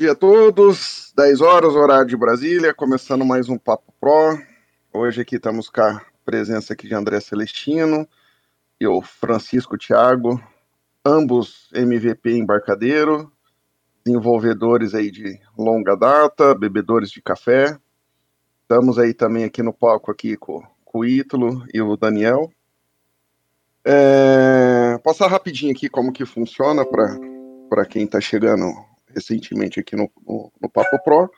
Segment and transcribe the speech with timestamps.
[0.00, 1.12] dia a todos.
[1.14, 4.40] 10 horas, horário de Brasília, começando mais um Papo Pro.
[4.94, 8.08] Hoje aqui estamos com a presença aqui de André Celestino
[8.80, 10.42] e o Francisco Thiago,
[11.04, 13.30] ambos MVP embarcadeiro,
[14.02, 17.76] desenvolvedores aí de longa data, bebedores de café.
[18.62, 22.50] Estamos aí também aqui no palco aqui com, com o Ítalo e o Daniel.
[23.84, 30.52] É, passar rapidinho aqui como que funciona para quem está chegando recentemente aqui no, no,
[30.60, 31.30] no Papo Pro.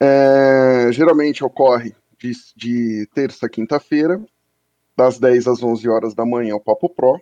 [0.00, 4.20] É, geralmente ocorre de, de terça a quinta-feira,
[4.96, 7.20] das 10 às 11 horas da manhã, o Papo Pro.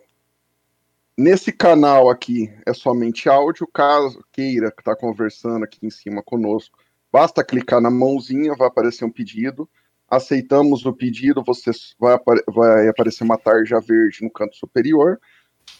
[1.17, 6.79] Nesse canal aqui é somente áudio, caso queira estar tá conversando aqui em cima conosco,
[7.11, 9.69] basta clicar na mãozinha, vai aparecer um pedido.
[10.09, 12.17] Aceitamos o pedido, você vai,
[12.47, 15.19] vai aparecer uma tarja verde no canto superior.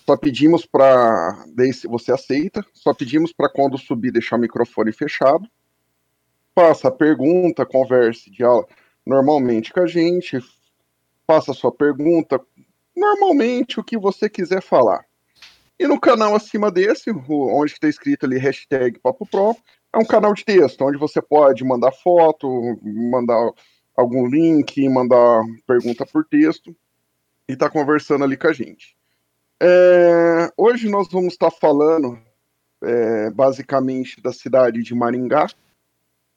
[0.05, 1.45] Só pedimos para.
[1.89, 5.47] Você aceita, só pedimos para quando subir deixar o microfone fechado.
[6.53, 8.67] Faça pergunta, converse aula
[9.05, 10.39] normalmente com a gente,
[11.25, 12.39] faça sua pergunta,
[12.95, 15.05] normalmente o que você quiser falar.
[15.79, 19.55] E no canal acima desse, onde está escrito ali hashtag Papo Pro,
[19.93, 22.47] é um canal de texto, onde você pode mandar foto,
[22.83, 23.51] mandar
[23.95, 26.75] algum link, mandar pergunta por texto
[27.47, 28.95] e tá conversando ali com a gente.
[29.63, 32.17] É, hoje nós vamos estar tá falando
[32.83, 35.45] é, basicamente da cidade de Maringá,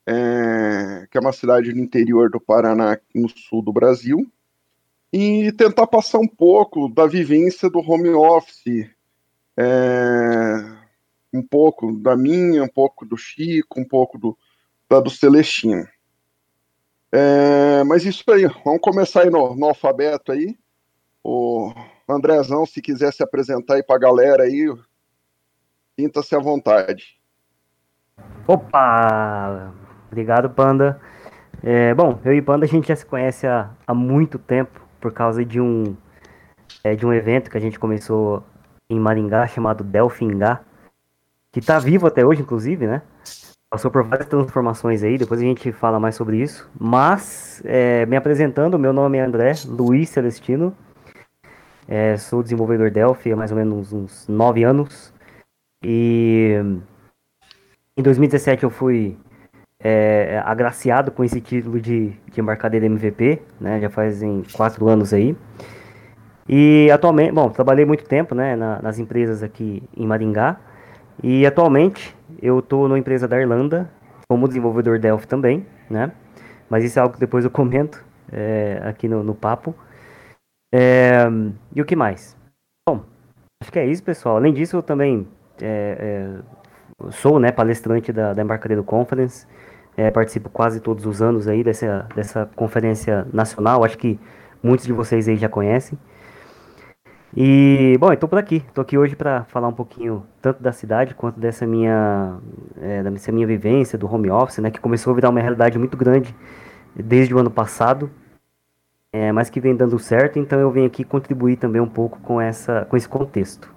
[0.07, 4.31] é, que é uma cidade no interior do Paraná, no sul do Brasil,
[5.11, 8.91] e tentar passar um pouco da vivência do home office,
[9.57, 10.77] é,
[11.33, 14.37] um pouco da minha, um pouco do Chico, um pouco do,
[14.87, 15.89] da do Celestino.
[17.11, 20.59] É, mas isso aí, vamos começar aí no, no alfabeto aí.
[21.25, 21.73] O
[22.07, 24.71] Andrezão, se quiser se apresentar aí para a galera aí,
[25.99, 27.19] sinta-se à vontade.
[28.47, 29.73] Opa!
[30.09, 31.01] Obrigado, Panda.
[31.63, 35.13] É, bom, eu e Panda a gente já se conhece há, há muito tempo por
[35.13, 35.97] causa de um
[36.83, 38.45] é, de um evento que a gente começou
[38.91, 40.61] em Maringá chamado Delfingá,
[41.51, 43.01] que está vivo até hoje, inclusive, né?
[43.71, 46.71] Passou por várias transformações aí, depois a gente fala mais sobre isso.
[46.79, 50.77] Mas, é, me apresentando, meu nome é André Luiz Celestino,
[51.89, 55.13] é, sou desenvolvedor Delphi há mais ou menos uns nove anos.
[55.85, 56.55] E
[57.97, 59.17] em 2017 eu fui
[59.81, 63.81] é, agraciado com esse título de, de embarcadeira MVP, né?
[63.81, 65.37] Já fazem quatro anos aí.
[66.49, 70.59] E atualmente, bom, trabalhei muito tempo, né, na, nas empresas aqui em Maringá.
[71.23, 73.91] E atualmente eu estou numa empresa da Irlanda
[74.29, 76.13] como desenvolvedor Delphi também, né?
[76.69, 79.75] Mas isso é algo que depois eu comento é, aqui no, no papo.
[80.77, 81.29] É,
[81.73, 82.37] e o que mais?
[82.89, 83.05] Bom,
[83.63, 84.39] acho que é isso, pessoal.
[84.39, 85.25] Além disso, eu também
[85.63, 86.43] é,
[87.01, 89.47] é, sou né, palestrante da, da Embarcadero Conference.
[89.97, 93.85] É, participo quase todos os anos aí dessa, dessa conferência nacional.
[93.85, 94.19] Acho que
[94.61, 95.97] muitos de vocês aí já conhecem.
[97.37, 98.57] E, bom, estou por aqui.
[98.57, 102.39] Estou aqui hoje para falar um pouquinho tanto da cidade quanto dessa minha,
[102.81, 105.97] é, dessa minha vivência do home office, né, que começou a virar uma realidade muito
[105.97, 106.35] grande
[106.97, 108.11] desde o ano passado
[109.15, 112.41] é, mas que vem dando certo, então eu venho aqui contribuir também um pouco com,
[112.41, 113.73] essa, com esse contexto.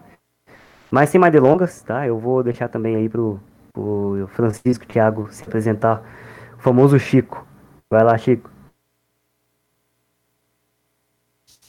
[0.90, 2.08] Mas sem mais delongas, tá?
[2.08, 3.40] Eu vou deixar também aí pro,
[3.72, 6.02] pro Francisco Thiago se apresentar,
[6.58, 7.46] o famoso Chico.
[7.88, 8.50] Vai lá, Chico.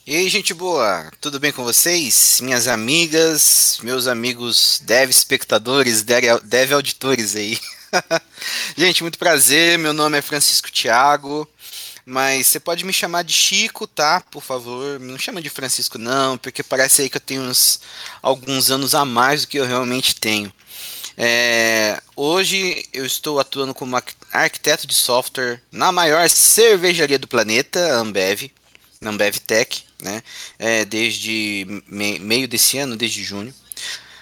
[0.07, 2.41] E aí, gente boa, tudo bem com vocês?
[2.43, 7.59] Minhas amigas, meus amigos dev espectadores, dev, auditores aí.
[8.75, 11.47] gente, muito prazer, meu nome é Francisco Thiago,
[12.09, 14.23] mas você pode me chamar de Chico, tá?
[14.31, 17.81] Por favor, não chama de Francisco não, porque parece aí que eu tenho uns
[18.23, 20.51] alguns anos a mais do que eu realmente tenho.
[21.19, 23.95] É, hoje eu estou atuando como
[24.33, 28.51] arquiteto de software na maior cervejaria do planeta, Ambev,
[29.03, 30.23] na Ambev Tech, né?
[30.59, 33.53] É, desde me, meio desse ano, desde junho.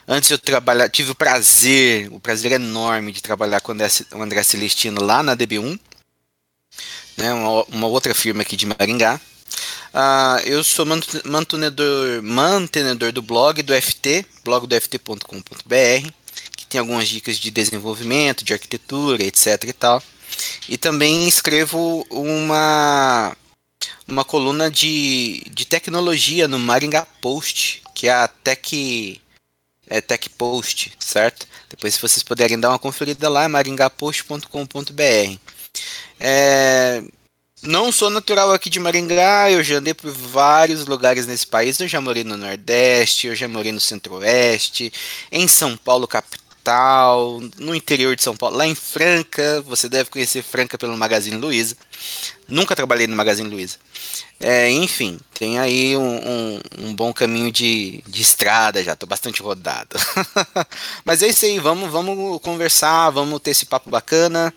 [0.09, 5.01] Antes eu trabalhar, tive o prazer, o prazer enorme de trabalhar com o André Celestino
[5.05, 5.79] lá na DB1,
[7.17, 9.21] né, uma, uma outra firma aqui de Maringá.
[9.95, 10.85] Uh, eu sou
[11.25, 16.11] mantenedor, mantenedor do blog do FT, blog do ft.com.br,
[16.57, 20.03] que tem algumas dicas de desenvolvimento, de arquitetura, etc e tal.
[20.69, 23.35] E também escrevo uma
[24.07, 29.21] uma coluna de, de tecnologia no Maringá Post, que é a Tech
[29.89, 31.47] é Tech Post, certo?
[31.69, 35.39] Depois se vocês puderem dar uma conferida lá, é maringapost.com.br.
[36.19, 37.03] É,
[37.63, 41.79] não sou natural aqui de Maringá, eu já andei por vários lugares nesse país.
[41.79, 44.93] Eu já morei no Nordeste, eu já morei no Centro-Oeste,
[45.31, 46.27] em São Paulo, cap
[46.67, 51.37] capital, no interior de São Paulo, lá em Franca, você deve conhecer Franca pelo Magazine
[51.37, 51.77] Luiza.
[52.49, 53.77] Nunca trabalhei no Magazine Luiza.
[54.41, 59.41] É, enfim, tem aí um, um, um, bom caminho de, de estrada já, tô bastante
[59.41, 59.97] rodado.
[61.05, 64.53] Mas é isso aí, vamos, vamos conversar, vamos ter esse papo bacana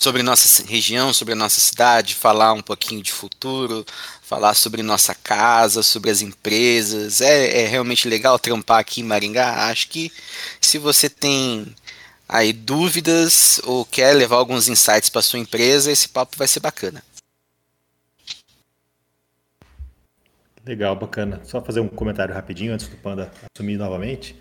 [0.00, 3.84] sobre nossa região, sobre a nossa cidade, falar um pouquinho de futuro,
[4.22, 7.20] falar sobre nossa casa, sobre as empresas.
[7.20, 9.68] É, é realmente legal trampar aqui em Maringá.
[9.68, 10.12] Acho que
[10.60, 11.74] se você tem
[12.28, 17.02] aí dúvidas ou quer levar alguns insights para sua empresa, esse papo vai ser bacana.
[20.64, 21.40] Legal, bacana.
[21.44, 24.36] Só fazer um comentário rapidinho antes do Panda assumir novamente.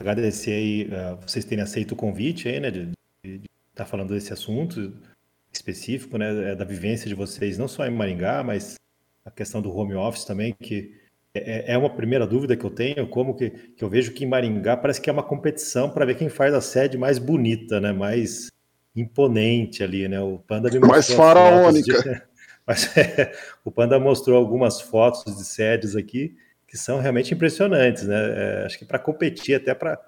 [0.00, 2.92] Agradecer aí uh, vocês terem aceito o convite aí, né, de,
[3.78, 4.92] estar tá falando desse assunto
[5.52, 8.74] específico, né, é da vivência de vocês, não só em Maringá, mas
[9.24, 10.94] a questão do home office também, que
[11.34, 14.24] é, é, é uma primeira dúvida que eu tenho, como que, que eu vejo que
[14.24, 17.80] em Maringá parece que é uma competição para ver quem faz a sede mais bonita,
[17.80, 18.50] né, mais
[18.94, 22.02] imponente ali, né, o Panda me Mais faraônica.
[22.02, 22.22] De,
[22.66, 23.32] mas é,
[23.64, 26.36] o Panda mostrou algumas fotos de sedes aqui
[26.66, 28.14] que são realmente impressionantes, né?
[28.16, 29.98] É, acho que para competir, até para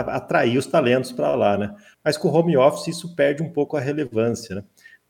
[0.00, 1.74] atrair os talentos para lá, né?
[2.02, 4.64] Mas com o home office isso perde um pouco a relevância, né?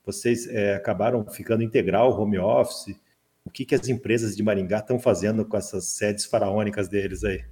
[0.05, 2.95] Vocês é, acabaram ficando integral home office.
[3.45, 7.43] O que, que as empresas de Maringá estão fazendo com essas sedes faraônicas deles aí?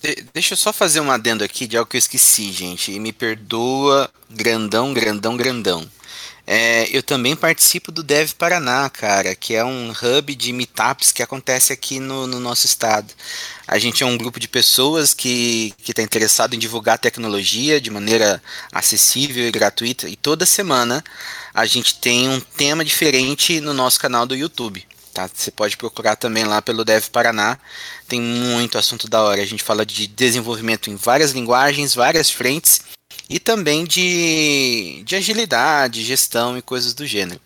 [0.00, 2.92] De, deixa eu só fazer um adendo aqui de algo que eu esqueci, gente.
[2.92, 5.88] E me perdoa, grandão, grandão, grandão.
[6.46, 11.22] É, eu também participo do Dev Paraná, cara, que é um hub de meetups que
[11.22, 13.12] acontece aqui no, no nosso estado.
[13.66, 18.40] A gente é um grupo de pessoas que está interessado em divulgar tecnologia de maneira
[18.70, 20.08] acessível e gratuita.
[20.08, 21.02] E toda semana
[21.52, 24.86] a gente tem um tema diferente no nosso canal do YouTube.
[25.12, 25.28] Tá?
[25.34, 27.58] Você pode procurar também lá pelo Dev Paraná.
[28.06, 29.42] Tem muito assunto da hora.
[29.42, 32.82] A gente fala de desenvolvimento em várias linguagens, várias frentes
[33.28, 37.40] e também de, de agilidade, gestão e coisas do gênero.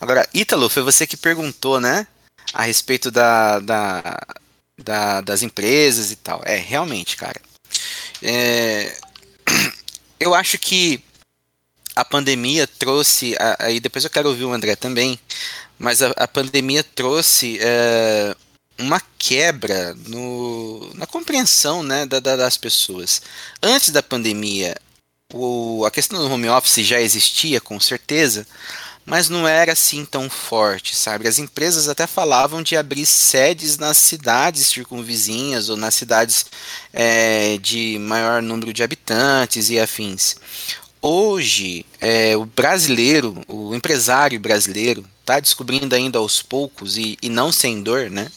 [0.00, 2.06] Agora, Ítalo, foi você que perguntou, né?
[2.52, 4.20] A respeito da, da,
[4.78, 6.40] da das empresas e tal.
[6.44, 7.40] É, realmente, cara.
[8.22, 8.96] É,
[10.20, 11.02] eu acho que
[11.96, 13.34] a pandemia trouxe.
[13.58, 15.18] Aí depois eu quero ouvir o André também
[15.78, 18.34] mas a, a pandemia trouxe é,
[18.78, 23.22] uma quebra no, na compreensão né, da, da, das pessoas.
[23.62, 24.76] Antes da pandemia,
[25.34, 28.46] o, a questão do home office já existia, com certeza,
[29.04, 31.28] mas não era assim tão forte, sabe?
[31.28, 36.46] As empresas até falavam de abrir sedes nas cidades circunvizinhas ou nas cidades
[36.92, 40.36] é, de maior número de habitantes e afins.
[41.00, 47.52] Hoje, é, o brasileiro, o empresário brasileiro, está descobrindo ainda aos poucos e, e não
[47.52, 48.30] sem dor, né?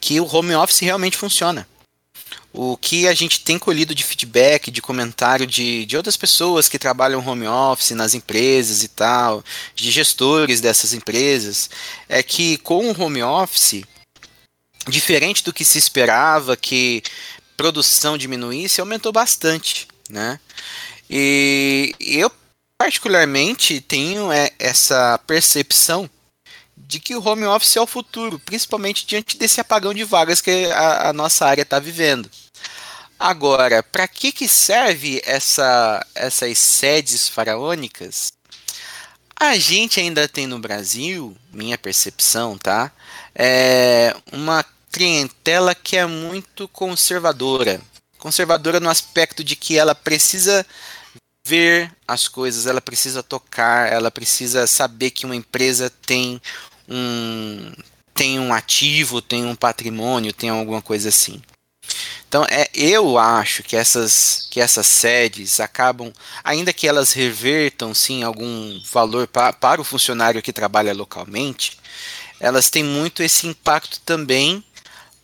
[0.00, 1.66] Que o home office realmente funciona.
[2.58, 6.78] O que a gente tem colhido de feedback, de comentário de, de outras pessoas que
[6.78, 9.44] trabalham home office nas empresas e tal,
[9.74, 11.68] de gestores dessas empresas,
[12.08, 13.84] é que com o home office,
[14.88, 17.02] diferente do que se esperava, que
[17.58, 20.40] produção diminuísse, aumentou bastante, né?
[21.10, 22.32] E eu
[22.78, 26.08] particularmente tenho é, essa percepção
[26.74, 30.70] de que o home office é o futuro, principalmente diante desse apagão de vagas que
[30.72, 32.30] a, a nossa área está vivendo.
[33.18, 38.32] Agora, para que, que serve essa, essas sedes faraônicas?
[39.38, 42.90] A gente ainda tem no Brasil, minha percepção, tá?
[43.34, 47.80] É uma clientela que é muito conservadora.
[48.18, 50.64] Conservadora no aspecto de que ela precisa
[51.46, 56.40] ver as coisas, ela precisa tocar, ela precisa saber que uma empresa tem
[56.88, 57.72] um
[58.14, 61.42] tem um ativo, tem um patrimônio, tem alguma coisa assim.
[62.28, 66.12] Então, é, eu acho que essas, que essas sedes acabam,
[66.42, 71.78] ainda que elas revertam sim algum valor pra, para o funcionário que trabalha localmente,
[72.40, 74.62] elas têm muito esse impacto também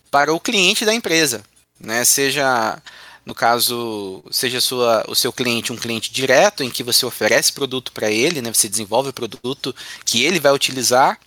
[0.09, 1.43] para o cliente da empresa,
[1.79, 2.03] né?
[2.05, 2.81] Seja
[3.25, 7.91] no caso, seja sua, o seu cliente um cliente direto, em que você oferece produto
[7.91, 9.73] para ele, né, você desenvolve o produto
[10.05, 11.17] que ele vai utilizar,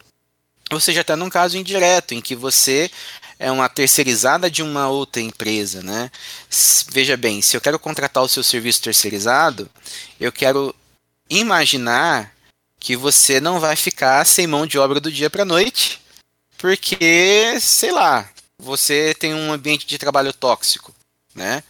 [0.71, 2.90] ou seja até num caso indireto, em que você
[3.38, 5.83] é uma terceirizada de uma outra empresa.
[5.83, 6.11] Né?
[6.90, 9.69] Veja bem, se eu quero contratar o seu serviço terceirizado,
[10.21, 10.75] eu quero
[11.28, 12.33] imaginar
[12.78, 16.00] que você não vai ficar sem mão de obra do dia para noite,
[16.59, 18.28] porque, sei lá,
[18.59, 20.95] você tem um ambiente de trabalho tóxico
[21.37, 21.62] né?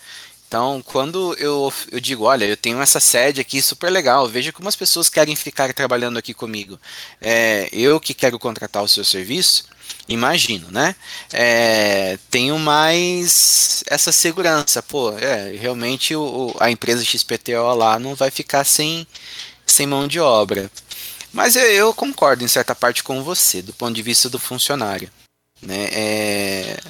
[0.46, 4.68] Então, quando eu, eu digo, olha, eu tenho essa sede aqui super legal, veja como
[4.68, 6.78] as pessoas querem ficar trabalhando aqui comigo.
[7.20, 9.64] É, eu que quero contratar o seu serviço,
[10.08, 10.94] imagino, né?
[11.32, 18.30] É, tenho mais essa segurança, pô, é, realmente o, a empresa XPTO lá não vai
[18.30, 19.06] ficar sem,
[19.66, 20.70] sem mão de obra.
[21.32, 25.10] Mas eu, eu concordo em certa parte com você, do ponto de vista do funcionário.
[25.60, 25.88] Né?
[25.92, 26.80] É,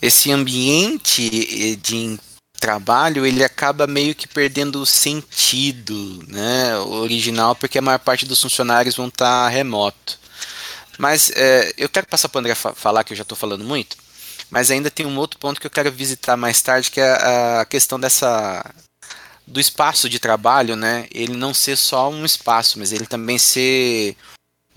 [0.00, 2.18] esse ambiente de
[2.58, 8.40] trabalho ele acaba meio que perdendo o sentido né, original, porque a maior parte dos
[8.40, 10.17] funcionários vão estar tá remoto.
[10.98, 13.64] Mas é, eu quero passar para o André fa falar, que eu já estou falando
[13.64, 13.96] muito,
[14.50, 17.12] mas ainda tem um outro ponto que eu quero visitar mais tarde, que é
[17.60, 18.64] a questão dessa
[19.46, 21.06] do espaço de trabalho, né?
[21.10, 24.14] Ele não ser só um espaço, mas ele também ser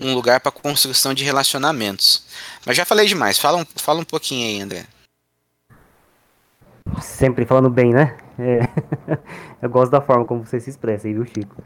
[0.00, 2.24] um lugar para construção de relacionamentos.
[2.64, 4.86] Mas já falei demais, fala um, fala um pouquinho aí, André.
[7.00, 8.16] Sempre falando bem, né?
[8.38, 8.60] É,
[9.60, 11.62] eu gosto da forma como você se expressa aí, viu, Chico?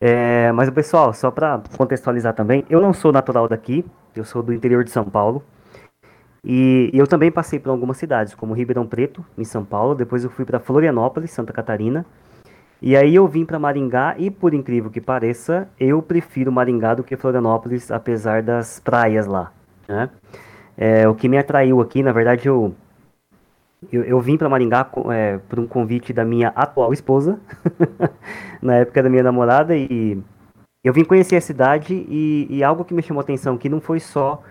[0.00, 4.52] É, mas, pessoal, só para contextualizar também, eu não sou natural daqui, eu sou do
[4.52, 5.42] interior de São Paulo.
[6.44, 9.94] E, eu também passei por algumas cidades, como Ribeirão Preto, em São Paulo.
[9.94, 12.06] Depois eu fui para Florianópolis, Santa Catarina.
[12.80, 17.02] E aí eu vim para Maringá e, por incrível que pareça, eu prefiro Maringá do
[17.02, 19.52] que Florianópolis, apesar das praias lá.
[19.88, 20.08] Né?
[20.76, 22.72] É, o que me atraiu aqui, na verdade, eu
[23.92, 27.38] eu, eu vim para Maringá é, por um convite da minha atual esposa,
[28.60, 30.20] na época da minha namorada, e
[30.82, 34.00] eu vim conhecer a cidade e, e algo que me chamou atenção que não foi
[34.00, 34.42] só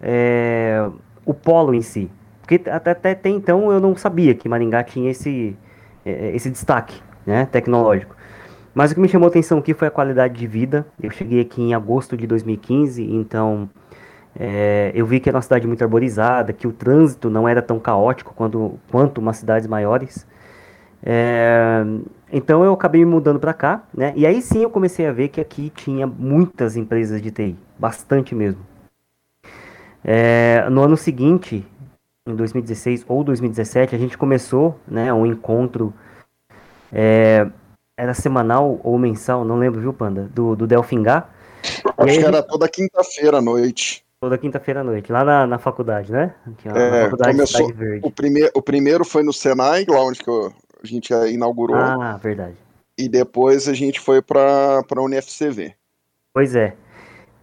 [0.00, 0.88] é,
[1.24, 2.10] o polo em si,
[2.40, 5.56] porque até, até, então eu não sabia que Maringá tinha esse,
[6.04, 8.16] é, esse destaque né, tecnológico.
[8.74, 10.86] Mas o que me chamou atenção aqui foi a qualidade de vida.
[11.00, 13.68] Eu cheguei aqui em agosto de 2015, então
[14.38, 17.78] é, eu vi que era uma cidade muito arborizada, que o trânsito não era tão
[17.78, 20.26] caótico quanto, quanto umas cidades maiores.
[21.04, 21.82] É,
[22.32, 24.12] então eu acabei me mudando para cá, né?
[24.16, 28.34] E aí sim eu comecei a ver que aqui tinha muitas empresas de TI, bastante
[28.34, 28.60] mesmo.
[30.04, 31.66] É, no ano seguinte,
[32.26, 35.92] em 2016 ou 2017, a gente começou, né, um encontro,
[36.92, 37.48] é,
[37.96, 41.28] era semanal ou mensal, não lembro, viu, Panda, do, do Delfingá.
[41.96, 44.04] Acho que era toda quinta-feira à noite.
[44.22, 46.32] Toda quinta-feira à noite, lá na, na faculdade, né?
[46.64, 47.72] Ó, é, faculdade começou,
[48.04, 51.74] o, primeir, o primeiro foi no Senai, lá onde eu, a gente inaugurou.
[51.74, 52.54] Ah, verdade.
[52.96, 55.74] E depois a gente foi para a UniFCV.
[56.32, 56.76] Pois é.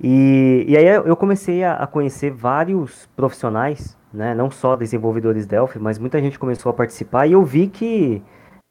[0.01, 4.33] E, e aí eu comecei a, a, conhecer vários profissionais, né?
[4.33, 8.24] Não só desenvolvedores Delphi, mas muita gente começou a participar e eu vi que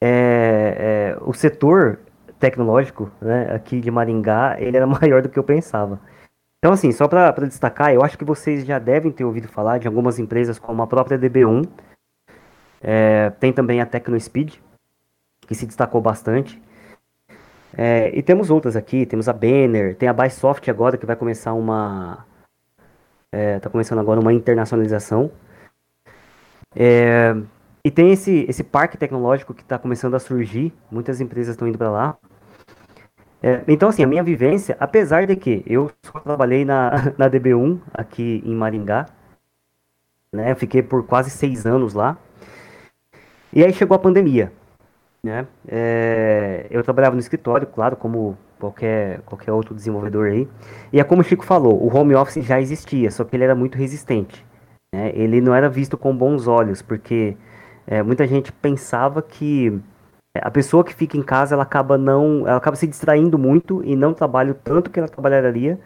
[0.02, 1.98] é, é, o setor
[2.40, 6.00] tecnológico né, aqui de Maringá ele era maior do que eu pensava.
[6.58, 9.86] Então, assim, só para destacar, eu acho que vocês já devem ter ouvido falar de
[9.86, 11.68] algumas empresas como a própria DB1.
[12.80, 14.60] É, tem também a TecnoSpeed,
[15.40, 16.60] que se destacou bastante.
[17.76, 21.52] É, e temos outras aqui, temos a Banner, tem a Bysoft agora, que vai começar
[21.52, 22.26] uma...
[23.32, 25.30] Está é, começando agora uma internacionalização.
[26.74, 27.36] É,
[27.84, 31.78] e tem esse, esse parque tecnológico que está começando a surgir, muitas empresas estão indo
[31.78, 32.18] para lá.
[33.42, 37.78] É, então, assim, a minha vivência, apesar de que eu só trabalhei na, na DB1
[37.94, 39.06] aqui em Maringá,
[40.32, 40.54] né?
[40.54, 42.16] Fiquei por quase seis anos lá.
[43.52, 44.52] E aí chegou a pandemia,
[45.22, 45.46] né?
[45.66, 50.48] É, eu trabalhava no escritório, claro, como qualquer, qualquer outro desenvolvedor aí.
[50.92, 53.54] E é como o Chico falou, o home office já existia, só que ele era
[53.54, 54.44] muito resistente.
[54.92, 55.12] Né?
[55.14, 57.36] Ele não era visto com bons olhos, porque
[57.86, 59.80] é, muita gente pensava que
[60.42, 63.96] a pessoa que fica em casa, ela acaba não, ela acaba se distraindo muito e
[63.96, 65.78] não trabalha o tanto que ela trabalharia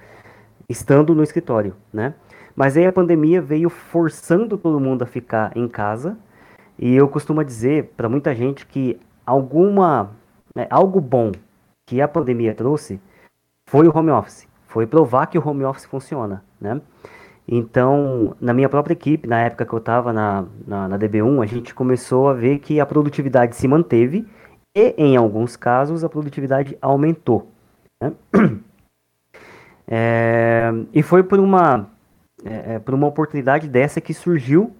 [0.68, 2.14] estando no escritório, né?
[2.54, 6.16] Mas aí a pandemia veio forçando todo mundo a ficar em casa,
[6.78, 10.10] e eu costumo dizer para muita gente que alguma
[10.54, 11.32] né, algo bom
[11.86, 13.00] que a pandemia trouxe
[13.68, 16.80] foi o home office, foi provar que o home office funciona, né?
[17.46, 21.46] Então, na minha própria equipe, na época que eu estava na, na, na, DB1, a
[21.46, 24.26] gente começou a ver que a produtividade se manteve
[24.74, 27.48] e, em alguns casos, a produtividade aumentou.
[28.00, 28.12] Né?
[29.94, 31.90] É, e foi por uma,
[32.44, 34.72] é, é, por uma oportunidade dessa que surgiu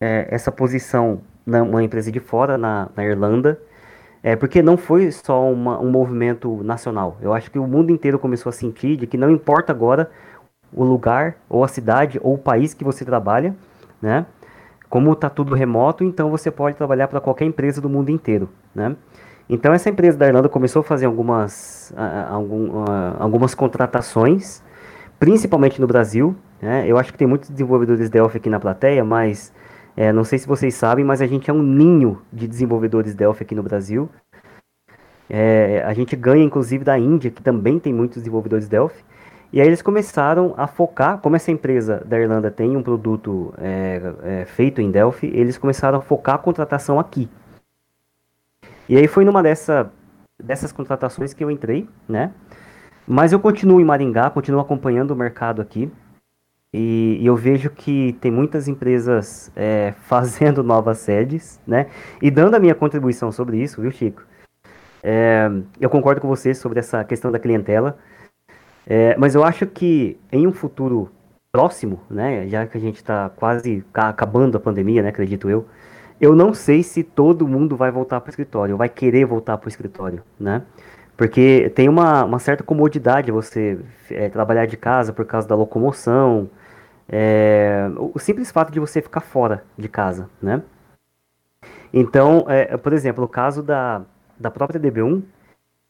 [0.00, 3.60] é, essa posição numa empresa de fora, na, na Irlanda,
[4.22, 7.16] é, porque não foi só uma, um movimento nacional.
[7.20, 10.10] Eu acho que o mundo inteiro começou a sentir de que não importa agora
[10.72, 13.54] o lugar, ou a cidade, ou o país que você trabalha,
[14.02, 14.26] né?
[14.90, 18.96] Como está tudo remoto, então você pode trabalhar para qualquer empresa do mundo inteiro, né?
[19.48, 21.94] Então essa empresa da Irlanda começou a fazer algumas,
[22.28, 22.84] algum,
[23.18, 24.62] algumas contratações,
[25.18, 26.34] principalmente no Brasil.
[26.60, 26.84] Né?
[26.86, 29.52] Eu acho que tem muitos desenvolvedores Delphi aqui na plateia, mas
[29.96, 33.44] é, não sei se vocês sabem, mas a gente é um ninho de desenvolvedores Delphi
[33.44, 34.10] aqui no Brasil.
[35.28, 39.04] É, a gente ganha inclusive da Índia, que também tem muitos desenvolvedores Delphi.
[39.52, 44.12] E aí eles começaram a focar, como essa empresa da Irlanda tem um produto é,
[44.22, 47.28] é, feito em Delphi, eles começaram a focar a contratação aqui.
[48.88, 49.90] E aí foi numa dessa,
[50.42, 52.32] dessas contratações que eu entrei, né?
[53.06, 55.90] Mas eu continuo em Maringá, continuo acompanhando o mercado aqui.
[56.72, 61.86] E, e eu vejo que tem muitas empresas é, fazendo novas sedes, né?
[62.20, 64.22] E dando a minha contribuição sobre isso, viu, Chico?
[65.02, 65.48] É,
[65.80, 67.98] eu concordo com você sobre essa questão da clientela.
[68.86, 71.10] É, mas eu acho que em um futuro
[71.50, 75.66] próximo, né, já que a gente está quase acabando a pandemia, né, acredito eu,
[76.20, 79.66] eu não sei se todo mundo vai voltar para o escritório, vai querer voltar para
[79.66, 80.62] o escritório, né?
[81.16, 83.78] Porque tem uma, uma certa comodidade você
[84.10, 86.50] é, trabalhar de casa por causa da locomoção,
[87.08, 90.62] é, o simples fato de você ficar fora de casa, né?
[91.92, 94.02] Então, é, por exemplo, o caso da,
[94.38, 95.22] da própria DB1,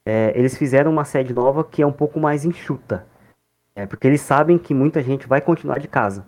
[0.04, 3.06] é, eles fizeram uma sede nova que é um pouco mais enxuta.
[3.74, 6.24] É, porque eles sabem que muita gente vai continuar de casa.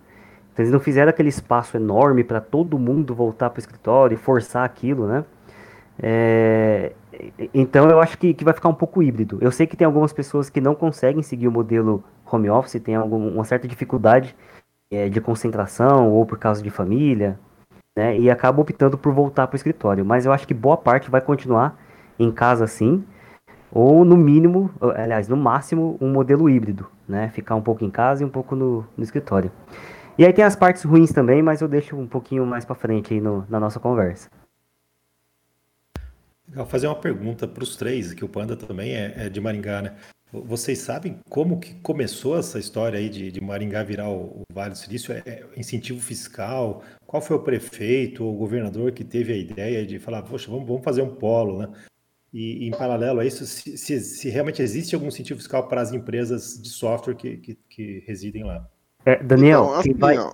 [0.59, 4.17] Então eles não fizeram aquele espaço enorme para todo mundo voltar para o escritório e
[4.17, 5.23] forçar aquilo, né?
[5.97, 6.91] É,
[7.53, 9.37] então eu acho que, que vai ficar um pouco híbrido.
[9.39, 12.93] Eu sei que tem algumas pessoas que não conseguem seguir o modelo home office, tem
[12.93, 14.35] algum, uma certa dificuldade
[14.91, 17.39] é, de concentração ou por causa de família,
[17.97, 18.19] né?
[18.19, 20.03] E acabam optando por voltar para o escritório.
[20.03, 21.79] Mas eu acho que boa parte vai continuar
[22.19, 23.01] em casa sim
[23.71, 27.29] ou no mínimo, aliás, no máximo, um modelo híbrido, né?
[27.29, 29.49] Ficar um pouco em casa e um pouco no, no escritório.
[30.19, 33.13] E aí tem as partes ruins também, mas eu deixo um pouquinho mais para frente
[33.13, 34.29] aí no, na nossa conversa.
[36.45, 39.81] Legal, fazer uma pergunta para os três, que o Panda também é, é, de Maringá,
[39.81, 39.95] né?
[40.29, 44.71] Vocês sabem como que começou essa história aí de, de Maringá virar o, o, Vale
[44.71, 45.13] do Silício?
[45.13, 46.83] É, é, incentivo fiscal?
[47.07, 50.83] Qual foi o prefeito ou governador que teve a ideia de falar, poxa, vamos, vamos
[50.83, 51.69] fazer um polo, né?
[52.33, 55.93] E, em paralelo a isso, se, se, se, realmente existe algum incentivo fiscal para as
[55.93, 58.69] empresas de software que, que, que residem lá.
[59.09, 60.31] É, Daniel, então, assim, quem vai,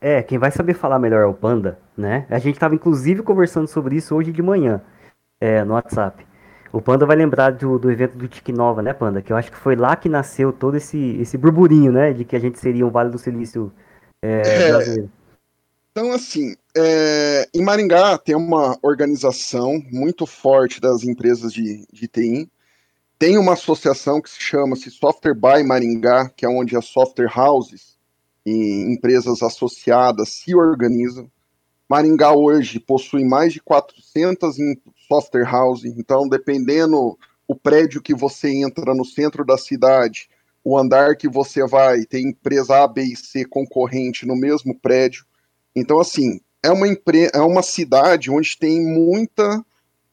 [0.00, 2.26] é, quem vai saber falar melhor é o Panda, né?
[2.28, 4.82] A gente estava inclusive conversando sobre isso hoje de manhã
[5.40, 6.26] é, no WhatsApp.
[6.72, 9.22] O Panda vai lembrar do, do evento do Tic Nova, né, Panda?
[9.22, 12.12] Que eu acho que foi lá que nasceu todo esse, esse burburinho, né?
[12.12, 13.72] De que a gente seria um Vale do Silício
[14.20, 15.10] é, é, brasileiro.
[15.92, 22.50] Então, assim, é, em Maringá tem uma organização muito forte das empresas de, de TI.
[23.16, 27.97] Tem uma associação que se chama-se Software by Maringá, que é onde as software houses
[28.48, 31.30] e empresas associadas se organizam.
[31.86, 34.56] Maringá hoje possui mais de 400
[35.06, 40.30] software houses, então dependendo o prédio que você entra no centro da cidade,
[40.64, 45.26] o andar que você vai, tem empresa A, B e C concorrente no mesmo prédio.
[45.76, 49.64] Então, assim, é uma, é uma cidade onde tem muita,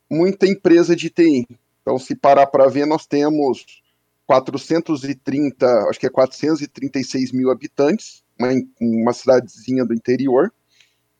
[0.09, 1.47] muita empresa de TI.
[1.81, 3.81] Então, se parar para ver, nós temos
[4.25, 10.53] 430, acho que é 436 mil habitantes, uma, uma cidadezinha do interior,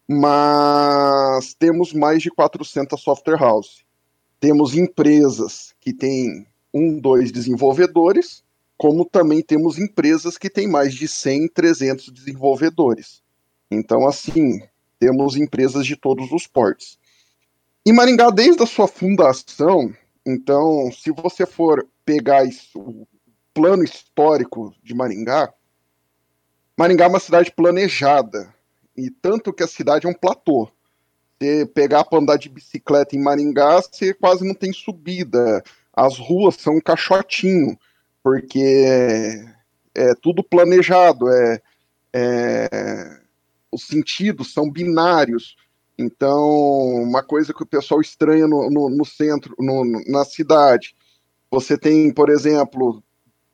[0.07, 3.83] mas temos mais de 400 software houses.
[4.39, 8.43] Temos empresas que têm um, dois desenvolvedores,
[8.77, 13.23] como também temos empresas que têm mais de 100, 300 desenvolvedores.
[13.71, 14.61] Então, assim,
[14.99, 16.99] temos empresas de todos os portes.
[17.85, 19.93] E Maringá, desde a sua fundação,
[20.25, 23.07] então, se você for pegar isso, o
[23.53, 25.53] plano histórico de Maringá,
[26.77, 28.53] Maringá é uma cidade planejada,
[28.97, 30.69] e tanto que a cidade é um platô.
[31.39, 35.63] Você pegar para andar de bicicleta em Maringá, você quase não tem subida.
[35.93, 37.77] As ruas são um caixotinho,
[38.21, 39.55] porque é,
[39.93, 41.61] é tudo planejado, é,
[42.13, 43.19] é
[43.71, 45.57] os sentidos são binários.
[45.97, 46.49] Então,
[47.03, 50.95] uma coisa que o pessoal estranha no, no, no centro, no, na cidade,
[51.51, 53.03] você tem, por exemplo,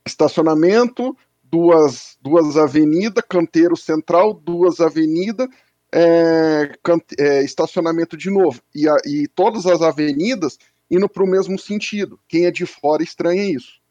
[0.05, 1.15] estacionamento,
[1.51, 5.47] duas, duas avenidas, canteiro central, duas avenidas,
[5.93, 6.71] é,
[7.19, 8.61] é, estacionamento de novo.
[8.73, 10.57] E, a, e todas as avenidas
[10.89, 12.19] indo para o mesmo sentido.
[12.27, 13.81] Quem é de fora estranha isso.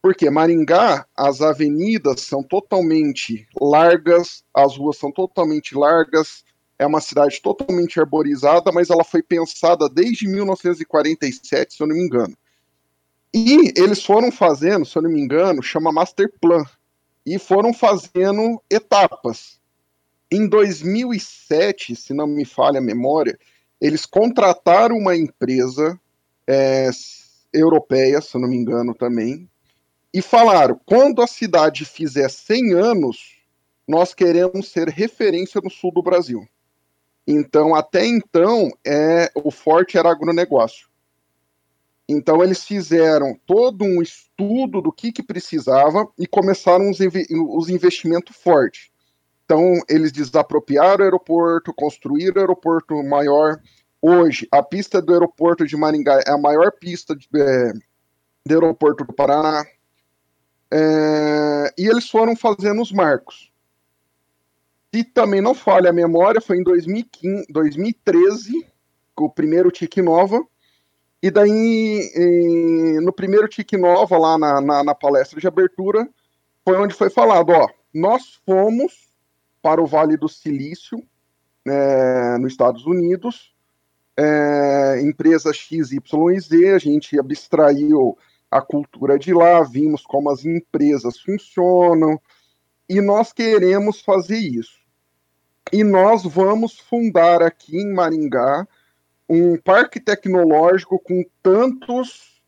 [0.00, 6.44] Porque Maringá, as avenidas são totalmente largas, as ruas são totalmente largas,
[6.78, 12.02] é uma cidade totalmente arborizada, mas ela foi pensada desde 1947, se eu não me
[12.02, 12.36] engano.
[13.34, 16.64] E eles foram fazendo, se eu não me engano, chama Master Plan,
[17.26, 19.60] e foram fazendo etapas.
[20.30, 23.36] Em 2007, se não me falha a memória,
[23.80, 26.00] eles contrataram uma empresa
[26.46, 26.88] é,
[27.52, 29.48] europeia, se não me engano também,
[30.14, 33.36] e falaram: quando a cidade fizer 100 anos,
[33.86, 36.48] nós queremos ser referência no sul do Brasil.
[37.26, 40.88] Então, até então, é, o forte era agronegócio.
[42.08, 46.98] Então eles fizeram todo um estudo do que, que precisava e começaram os,
[47.30, 48.90] os investimentos fortes.
[49.44, 53.60] Então eles desapropriaram o aeroporto, construíram o aeroporto maior.
[54.00, 57.72] Hoje, a pista do aeroporto de Maringá é a maior pista de, é,
[58.44, 59.64] do aeroporto do Paraná.
[60.70, 63.52] É, e eles foram fazendo os marcos.
[64.94, 68.66] Se também não falha a memória, foi em 2015, 2013,
[69.14, 70.42] com o primeiro Tique Nova,
[71.26, 76.08] e daí, em, no primeiro Tique Nova, lá na, na, na, palestra de abertura,
[76.64, 79.08] foi onde foi falado, ó, nós fomos
[79.60, 81.02] para o Vale do Silício,
[81.66, 83.52] é, nos Estados Unidos,
[84.16, 85.98] é, empresa XYZ,
[86.72, 88.16] a gente abstraiu
[88.48, 92.20] a cultura de lá, vimos como as empresas funcionam,
[92.88, 94.78] e nós queremos fazer isso.
[95.72, 98.64] E nós vamos fundar aqui em Maringá
[99.28, 102.40] um parque tecnológico com tantos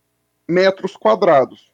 [0.47, 1.73] metros quadrados.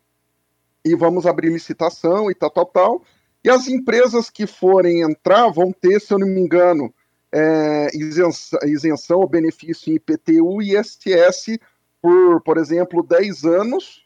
[0.84, 3.02] E vamos abrir licitação e tal, tal, tal.
[3.42, 6.92] E as empresas que forem entrar vão ter, se eu não me engano,
[7.32, 11.58] é, isenção, isenção ou benefício em IPTU e ISS
[12.04, 14.04] por, por exemplo, 10 anos,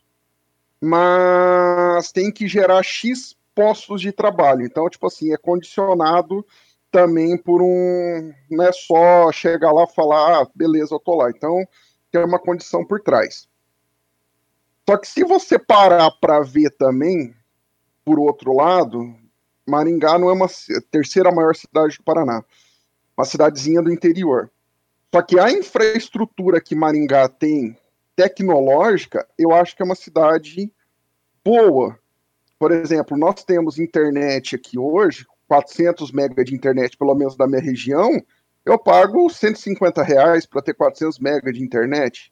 [0.80, 4.64] mas tem que gerar X postos de trabalho.
[4.64, 6.46] Então, tipo assim, é condicionado
[6.90, 8.32] também por um.
[8.50, 11.30] Não é só chegar lá e falar, ah, beleza, eu tô lá.
[11.30, 11.66] Então,
[12.10, 13.48] tem uma condição por trás.
[14.88, 17.34] Só que se você parar para ver também,
[18.04, 19.14] por outro lado,
[19.66, 20.48] Maringá não é uma
[20.90, 22.42] terceira maior cidade do Paraná,
[23.16, 24.50] uma cidadezinha do interior.
[25.14, 27.76] Só que a infraestrutura que Maringá tem
[28.16, 30.72] tecnológica, eu acho que é uma cidade
[31.44, 31.98] boa.
[32.58, 37.60] Por exemplo, nós temos internet aqui hoje 400 mega de internet, pelo menos da minha
[37.60, 38.22] região,
[38.64, 42.30] eu pago 150 reais para ter 400 mega de internet.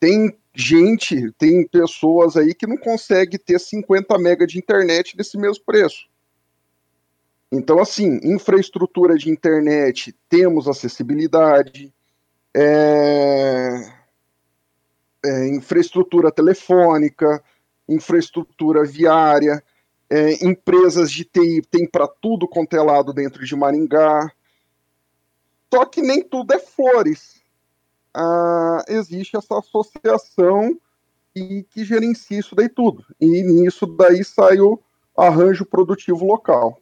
[0.00, 5.64] Tem gente, tem pessoas aí que não consegue ter 50 mega de internet desse mesmo
[5.64, 6.10] preço.
[7.50, 11.94] Então, assim, infraestrutura de internet, temos acessibilidade,
[12.54, 14.02] é...
[15.24, 17.40] É, infraestrutura telefônica,
[17.88, 19.62] infraestrutura viária,
[20.12, 24.30] é, empresas de TI tem para tudo quanto é lado dentro de Maringá.
[25.72, 27.40] Só que nem tudo é flores.
[28.12, 30.78] Ah, existe essa associação
[31.34, 33.06] e que gerencia isso daí tudo.
[33.18, 34.78] E nisso daí sai o
[35.16, 36.78] arranjo produtivo local.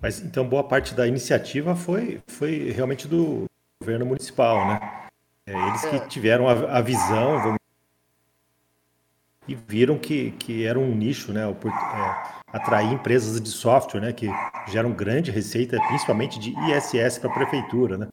[0.00, 3.44] Mas então boa parte da iniciativa foi, foi realmente do
[3.80, 5.08] governo municipal, né?
[5.46, 6.06] É, eles que é.
[6.08, 7.61] tiveram a, a visão, vamos
[9.46, 11.42] e viram que, que era um nicho, né?
[11.42, 14.12] É, atrair empresas de software, né?
[14.12, 14.28] Que
[14.68, 18.08] geram grande receita, principalmente de ISS para a prefeitura, né?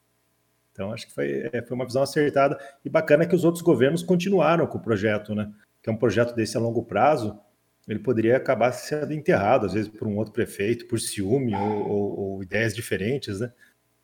[0.72, 4.02] Então acho que foi, é, foi uma visão acertada e bacana que os outros governos
[4.02, 5.52] continuaram com o projeto, né?
[5.82, 7.40] Que é um projeto desse a longo prazo,
[7.88, 12.20] ele poderia acabar sendo enterrado, às vezes por um outro prefeito, por ciúme ou, ou,
[12.20, 13.52] ou ideias diferentes, né?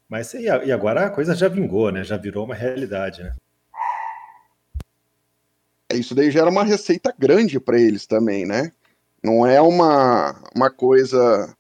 [0.08, 2.04] Mas e agora a coisa já vingou, né?
[2.04, 3.36] Já virou uma realidade, né?
[5.96, 8.72] Isso daí gera uma receita grande para eles também, né?
[9.24, 11.56] Não é uma, uma coisa.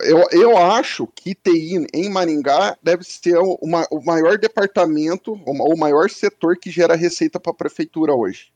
[0.00, 6.10] Eu, eu acho que TI em Maringá deve ser uma, o maior departamento, o maior
[6.10, 8.52] setor que gera receita para a prefeitura hoje.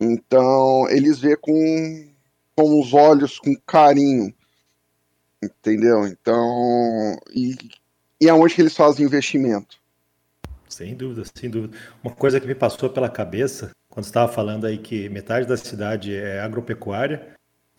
[0.00, 2.08] Então, eles vê com,
[2.56, 4.32] com os olhos, com carinho.
[5.42, 6.06] Entendeu?
[6.06, 7.54] Então, e,
[8.20, 9.78] e aonde que eles fazem investimento?
[10.74, 11.76] Sem dúvida, sem dúvida.
[12.02, 16.12] Uma coisa que me passou pela cabeça quando estava falando aí que metade da cidade
[16.12, 17.28] é agropecuária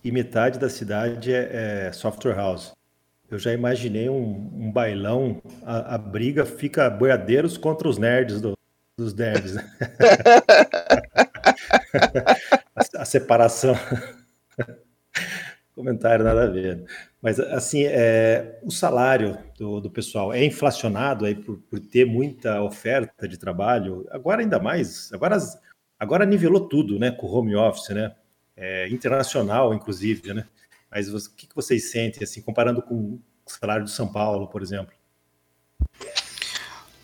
[0.02, 2.72] e metade da cidade é, é software house.
[3.30, 8.58] Eu já imaginei um, um bailão, a, a, briga fica boiadeiros contra os nerds do,
[8.98, 9.56] dos nerds.
[9.56, 9.70] Né?
[12.74, 13.76] a, a separação.
[15.76, 16.86] Comentário nada a ver.
[17.26, 22.62] Mas, assim, é, o salário do, do, pessoal é inflacionado aí por, por, ter muita
[22.62, 24.08] oferta de trabalho.
[24.12, 25.36] Agora, ainda mais, agora,
[26.00, 28.14] agora nivelou tudo, né, com o home office, né?
[28.56, 30.46] É, internacional, inclusive, né?
[30.92, 34.62] Mas o que, que vocês sentem, assim, comparando com o salário de São Paulo, por
[34.62, 34.94] exemplo?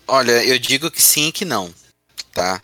[0.06, 1.74] Olha, eu digo que sim e que não,
[2.32, 2.62] tá?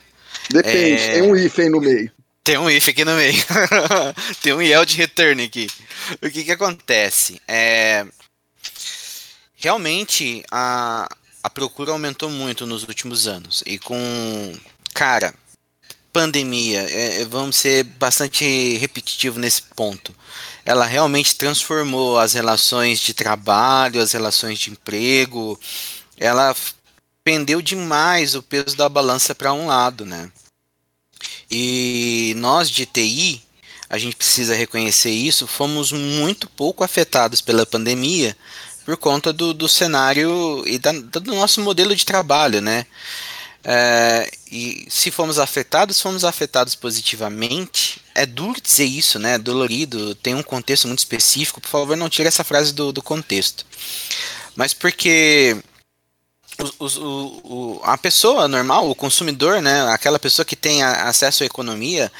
[0.49, 1.13] Depende, é...
[1.15, 2.13] tem um aí no meio.
[2.49, 3.45] Tem um if aqui no meio.
[4.41, 5.69] Tem um yield return aqui.
[6.23, 7.39] O que que acontece?
[7.47, 8.07] É...
[9.55, 11.07] Realmente, a,
[11.43, 13.63] a procura aumentou muito nos últimos anos.
[13.67, 14.57] E com,
[14.95, 15.35] cara,
[16.11, 20.15] pandemia, é, é vamos ser bastante repetitivo nesse ponto.
[20.65, 25.61] Ela realmente transformou as relações de trabalho, as relações de emprego.
[26.17, 26.57] Ela
[27.23, 30.33] pendeu demais o peso da balança para um lado, né?
[31.51, 33.43] E nós de TI,
[33.89, 38.37] a gente precisa reconhecer isso, fomos muito pouco afetados pela pandemia
[38.85, 42.87] por conta do, do cenário e da, do nosso modelo de trabalho, né?
[43.63, 48.01] É, e se fomos afetados, fomos afetados positivamente.
[48.15, 49.35] É duro dizer isso, né?
[49.35, 51.61] É dolorido, tem um contexto muito específico.
[51.61, 53.67] Por favor, não tire essa frase do, do contexto.
[54.57, 55.57] Mas porque
[56.79, 59.83] o, o, a pessoa normal, o consumidor, né?
[59.93, 62.11] Aquela pessoa que tem a, acesso à economia,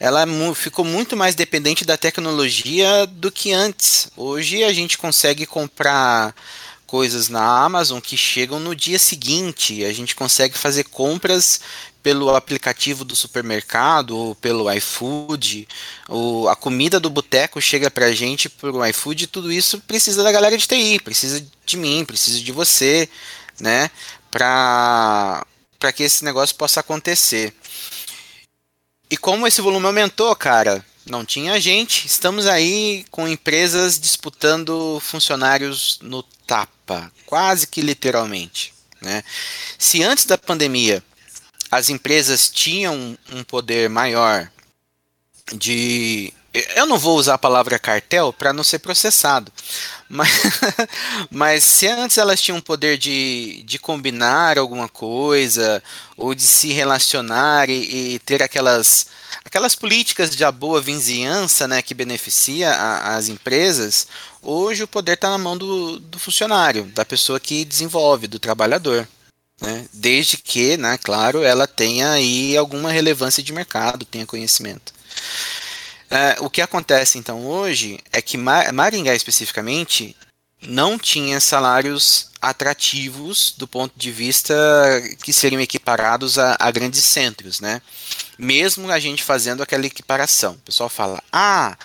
[0.00, 4.08] ela mu ficou muito mais dependente da tecnologia do que antes.
[4.16, 6.34] Hoje a gente consegue comprar
[6.86, 9.84] coisas na Amazon que chegam no dia seguinte.
[9.84, 11.60] A gente consegue fazer compras
[12.02, 15.68] pelo aplicativo do supermercado ou pelo iFood.
[16.08, 19.28] O, a comida do boteco chega pra gente por iFood.
[19.28, 23.08] Tudo isso precisa da galera de TI, precisa de mim, precisa de você,
[23.60, 23.90] né?
[24.30, 25.44] Para
[25.94, 27.54] que esse negócio possa acontecer.
[29.10, 32.06] E como esse volume aumentou, cara, não tinha gente.
[32.06, 38.72] Estamos aí com empresas disputando funcionários no tapa, quase que literalmente.
[39.00, 39.22] Né?
[39.78, 41.02] Se antes da pandemia
[41.72, 44.50] as empresas tinham um poder maior
[45.54, 46.32] de.
[46.74, 49.50] Eu não vou usar a palavra cartel para não ser processado,
[50.08, 50.30] mas,
[51.30, 55.82] mas se antes elas tinham o poder de, de combinar alguma coisa,
[56.16, 59.06] ou de se relacionar e, e ter aquelas
[59.44, 64.06] aquelas políticas de boa vizinhança né, que beneficia a, as empresas,
[64.42, 69.08] hoje o poder está na mão do, do funcionário, da pessoa que desenvolve, do trabalhador.
[69.60, 69.86] Né?
[69.92, 74.92] Desde que, né, claro, ela tenha aí alguma relevância de mercado, tenha conhecimento.
[76.12, 80.14] É, o que acontece então hoje é que Maringá especificamente
[80.60, 84.54] não tinha salários atrativos do ponto de vista
[85.22, 87.80] que seriam equiparados a, a, grandes centros, né?
[88.38, 90.52] Mesmo a gente fazendo aquela equiparação.
[90.52, 91.78] O pessoal fala, ah,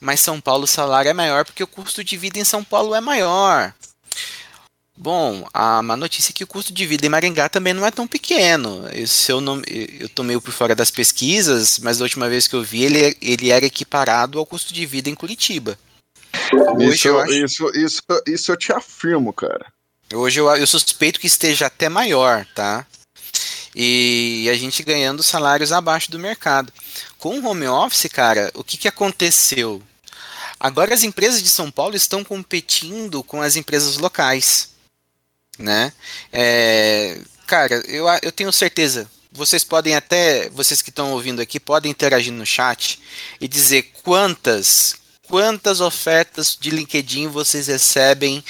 [0.00, 2.94] mas São Paulo o salário é maior porque o custo de vida em São Paulo
[2.94, 3.74] é maior.
[4.96, 7.90] Bom, a má notícia é que o custo de vida em Maringá também não é
[7.90, 8.84] tão pequeno.
[9.06, 12.54] Se eu não, eu tô meio por fora das pesquisas, mas da última vez que
[12.54, 15.76] eu vi ele, ele era equiparado ao custo de vida em Curitiba.
[16.78, 17.32] isso, acho...
[17.32, 19.66] isso, isso, isso eu te afirmo, cara.
[20.12, 22.86] Hoje eu, eu suspeito que esteja até maior, tá?
[23.74, 26.72] E a gente ganhando salários abaixo do mercado.
[27.18, 29.82] Com o home office, cara, o que, que aconteceu?
[30.60, 34.70] Agora as empresas de São Paulo estão competindo com as empresas locais,
[35.58, 35.92] né?
[36.32, 39.08] É, cara, eu, eu tenho certeza.
[39.32, 43.00] Vocês podem até, vocês que estão ouvindo aqui, podem interagir no chat
[43.40, 44.94] e dizer quantas,
[45.26, 48.44] quantas ofertas de LinkedIn vocês recebem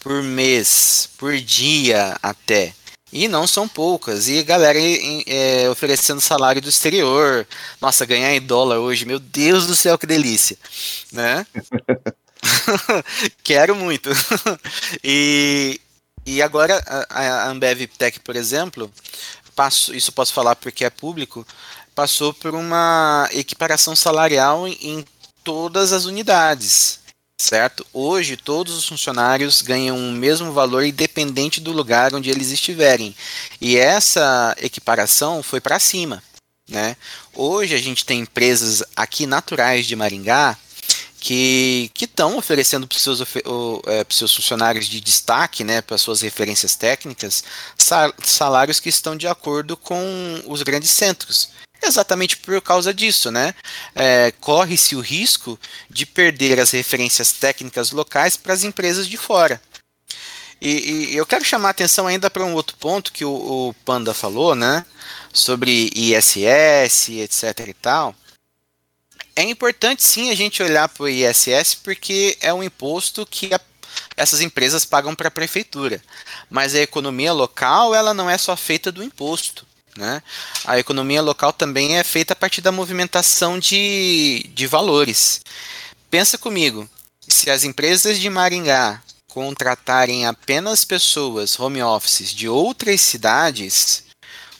[0.00, 2.72] por mês, por dia até.
[3.12, 4.28] E não são poucas.
[4.28, 4.78] E galera
[5.26, 7.46] é, oferecendo salário do exterior.
[7.80, 10.56] Nossa, ganhar em dólar hoje, meu Deus do céu, que delícia.
[11.10, 11.44] Né?
[13.42, 14.10] Quero muito.
[15.02, 15.80] e,
[16.28, 18.92] e agora a, a Ambev Tech, por exemplo,
[19.56, 21.46] passo, isso posso falar porque é público,
[21.94, 25.04] passou por uma equiparação salarial em, em
[25.42, 27.00] todas as unidades
[27.40, 27.86] certo?
[27.92, 33.14] Hoje todos os funcionários ganham o mesmo valor independente do lugar onde eles estiverem.
[33.60, 36.22] E essa equiparação foi para cima,
[36.68, 36.96] né?
[37.32, 40.58] Hoje a gente tem empresas aqui naturais de Maringá
[41.20, 46.76] que estão oferecendo para os seus, é, seus, funcionários de destaque, né, para suas referências
[46.76, 47.42] técnicas,
[48.24, 51.50] salários que estão de acordo com os grandes centros
[51.80, 53.54] exatamente por causa disso, né?
[53.94, 59.60] É, Corre-se o risco de perder as referências técnicas locais para as empresas de fora.
[60.60, 63.30] E, e, eu quero chamar a atenção ainda para um outro ponto que o,
[63.68, 64.84] o, Panda falou, né?
[65.32, 68.14] Sobre ISS, etc e tal.
[69.38, 73.60] É importante sim a gente olhar para o ISS porque é um imposto que a,
[74.16, 76.02] essas empresas pagam para a prefeitura.
[76.50, 79.64] Mas a economia local ela não é só feita do imposto.
[79.96, 80.20] Né?
[80.64, 85.40] A economia local também é feita a partir da movimentação de, de valores.
[86.10, 86.90] Pensa comigo,
[87.28, 94.02] se as empresas de Maringá contratarem apenas pessoas home offices de outras cidades,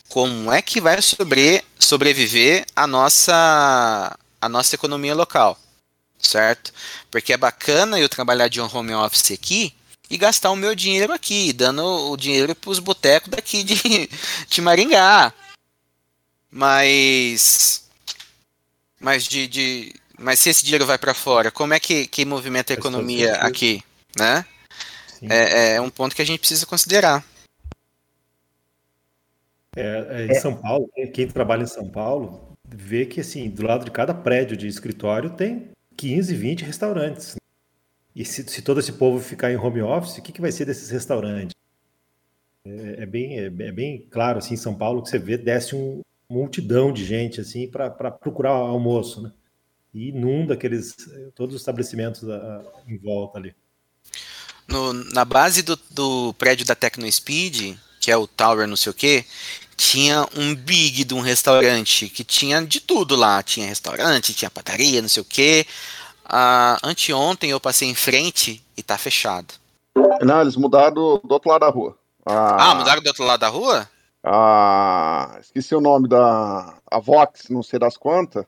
[0.08, 5.58] como é que vai sobre, sobreviver a nossa, a nossa economia local?
[6.18, 6.72] Certo?
[7.10, 9.74] Porque é bacana eu trabalhar de um home office aqui,
[10.10, 13.76] e gastar o meu dinheiro aqui, dando o dinheiro para os botecos daqui de,
[14.48, 15.32] de Maringá.
[16.50, 17.86] Mas.
[18.98, 19.94] Mas de, de.
[20.18, 23.82] Mas se esse dinheiro vai para fora, como é que, que movimenta a economia aqui?
[24.16, 24.44] Né?
[25.22, 27.24] É, é, um ponto que a gente precisa considerar.
[29.76, 30.40] É, é, em.
[30.40, 34.56] São Paulo, quem trabalha em São Paulo vê que assim, do lado de cada prédio
[34.56, 37.36] de escritório tem 15, 20 restaurantes.
[38.14, 40.64] E se, se todo esse povo ficar em home office, o que, que vai ser
[40.64, 41.54] desses restaurantes?
[42.64, 45.74] É, é bem, é, é, bem claro assim, em São Paulo que você vê desce
[45.74, 49.32] um multidão de gente assim para procurar almoço, né?
[49.94, 50.94] E inunda aqueles
[51.34, 52.22] todos os estabelecimentos
[52.86, 53.54] em volta ali.
[54.68, 58.94] No, na base do, do prédio da Tecnospeed, que é o Tower não sei o
[58.94, 59.24] que,
[59.78, 63.40] tinha um big de um restaurante que tinha de tudo lá.
[63.44, 65.64] Tinha restaurante, tinha padaria, não sei o que.
[66.24, 69.54] Ah, anteontem eu passei em frente e tá fechado.
[70.20, 71.96] Não, eles mudaram do, do outro lado da rua.
[72.26, 73.88] Ah, ah, mudaram do outro lado da rua?
[74.22, 78.44] Ah, esqueci o nome da a Vox, não sei das quantas.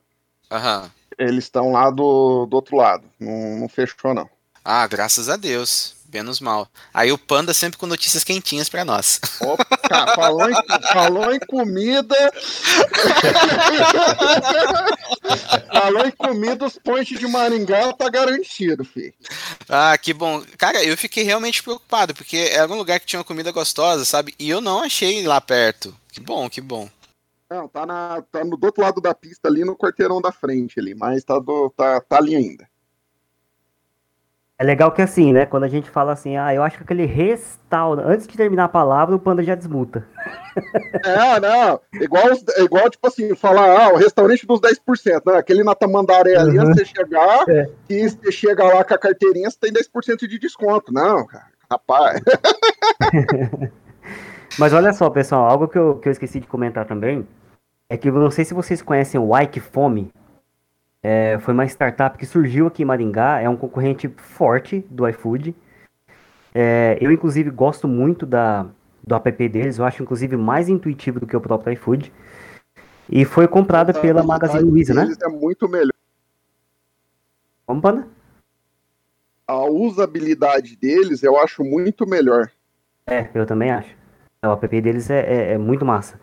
[0.51, 0.91] Aham.
[1.17, 3.05] Eles estão lá do, do outro lado.
[3.21, 4.29] Não, não fechou, não.
[4.65, 5.95] Ah, graças a Deus.
[6.13, 6.69] Menos mal.
[6.93, 9.21] Aí o Panda sempre com notícias quentinhas para nós.
[9.41, 9.65] Opa,
[10.15, 10.55] falou, em,
[10.93, 12.17] falou em comida.
[15.73, 19.15] falou em comida, os pontes de Maringá tá garantido, filho.
[19.69, 20.43] Ah, que bom.
[20.59, 24.35] Cara, eu fiquei realmente preocupado, porque era um lugar que tinha uma comida gostosa, sabe?
[24.39, 25.95] E eu não achei lá perto.
[26.11, 26.89] Que bom, que bom.
[27.49, 30.79] Não, tá, na, tá no do outro lado da pista ali, no quarteirão da frente
[30.79, 32.70] ali, mas tá, do, tá, tá ali ainda.
[34.61, 35.47] É legal que assim, né?
[35.47, 38.07] Quando a gente fala assim, ah, eu acho que aquele restaurante.
[38.07, 40.07] Antes de terminar a palavra, o panda já desmuta.
[41.03, 41.81] É, não.
[41.95, 42.25] Igual,
[42.59, 45.39] igual tipo assim, falar, ah, o restaurante dos 10%, né?
[45.39, 46.67] Aquele na Tamandaré ali, uhum.
[46.67, 47.71] você chegar, é.
[47.89, 50.93] e você chega lá com a carteirinha, você tem 10% de desconto.
[50.93, 52.21] Não, cara, rapaz.
[54.59, 57.27] Mas olha só, pessoal, algo que eu, que eu esqueci de comentar também
[57.89, 60.13] é que eu não sei se vocês conhecem o Ike Fome.
[61.03, 65.55] É, foi uma startup que surgiu aqui em Maringá, é um concorrente forte do iFood.
[66.55, 68.67] É, eu, inclusive, gosto muito da,
[69.07, 72.13] do app deles, eu acho, inclusive, mais intuitivo do que o próprio iFood.
[73.09, 75.13] E foi comprada pela Magazine Luiza, né?
[75.23, 75.95] É muito melhor.
[77.67, 78.07] Como, Panda?
[79.47, 82.51] A usabilidade deles eu acho muito melhor.
[83.07, 83.97] É, eu também acho.
[84.45, 86.21] O app deles é, é, é muito massa.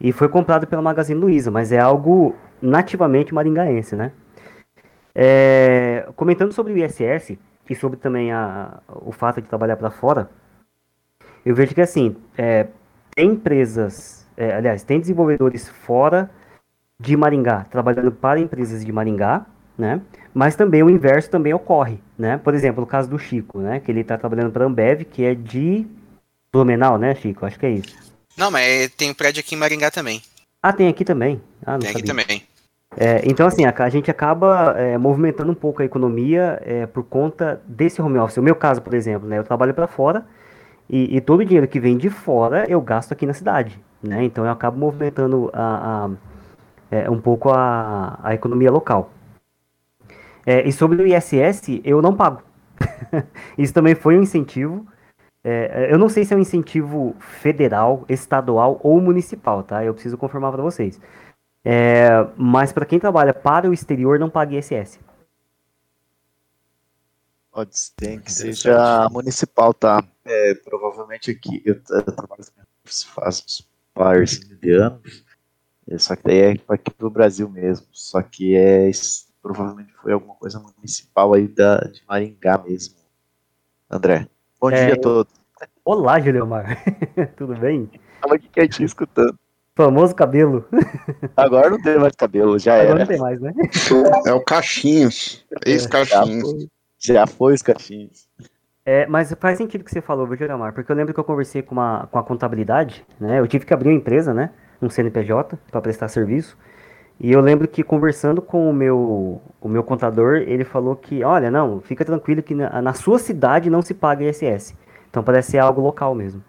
[0.00, 4.12] E foi comprado pela Magazine Luiza, mas é algo nativamente maringaense, né?
[5.14, 7.36] É, comentando sobre o ISS
[7.68, 10.30] e sobre também a, o fato de trabalhar para fora,
[11.44, 12.68] eu vejo que assim, é,
[13.14, 16.30] tem empresas, é, aliás, tem desenvolvedores fora
[16.98, 19.46] de Maringá, trabalhando para empresas de Maringá,
[19.76, 20.02] né?
[20.34, 22.36] Mas também o inverso também ocorre, né?
[22.38, 23.80] Por exemplo, o caso do Chico, né?
[23.80, 25.86] Que ele está trabalhando para a Ambev, que é de
[26.52, 27.46] Blumenau, né, Chico?
[27.46, 27.96] Acho que é isso.
[28.36, 30.22] Não, mas tem um prédio aqui em Maringá também.
[30.62, 31.40] Ah, tem aqui também.
[31.64, 32.42] Ah, tem aqui também.
[32.96, 37.04] É, então, assim, a, a gente acaba é, movimentando um pouco a economia é, por
[37.04, 38.36] conta desse home office.
[38.38, 40.26] O meu caso, por exemplo, né, eu trabalho para fora
[40.88, 43.78] e, e, todo o dinheiro que vem de fora eu gasto aqui na cidade.
[44.02, 44.24] Né?
[44.24, 46.10] Então, eu acabo movimentando a, a
[46.90, 49.12] é, um pouco a, a economia local.
[50.44, 52.42] É, e sobre o ISS, eu não pago.
[53.56, 54.86] Isso também foi um incentivo.
[55.42, 59.84] É, eu não sei se é um incentivo federal, estadual ou municipal, tá?
[59.84, 61.00] Eu preciso confirmar para vocês.
[61.64, 64.98] É, mas para quem trabalha para o exterior, não paga ISS.
[67.50, 70.04] Pode ser que seja municipal, tá?
[70.24, 72.44] É, provavelmente aqui, eu, eu trabalho
[72.84, 75.24] faz uns pares de anos,
[75.88, 78.90] é, só que daí é aqui do Brasil mesmo, só que é
[79.42, 82.96] provavelmente foi alguma coisa municipal aí da, de Maringá mesmo.
[83.90, 84.28] André,
[84.60, 85.32] bom é, dia a todos.
[85.84, 86.76] Olá, Juliomar,
[87.36, 87.90] tudo bem?
[88.16, 89.34] Estava aqui quietinho escutando.
[89.74, 90.66] Famoso cabelo.
[91.36, 92.98] Agora não tem mais cabelo, já Agora era.
[92.98, 93.52] não tem mais, né?
[94.26, 95.46] É o Cachinhos.
[95.64, 96.68] Ex-Cachinhos.
[96.98, 98.28] Já, já, foi os Cachinhos.
[98.84, 100.74] É, mas faz sentido o que você falou, viu, Geramar?
[100.74, 103.38] Porque eu lembro que eu conversei com, uma, com a contabilidade, né?
[103.38, 104.50] Eu tive que abrir uma empresa, né?
[104.82, 106.58] Um CNPJ, para prestar serviço.
[107.20, 111.50] E eu lembro que conversando com o meu, o meu contador, ele falou que, olha,
[111.50, 114.74] não, fica tranquilo que na, na sua cidade não se paga ISS.
[115.10, 116.42] Então parece ser algo local mesmo.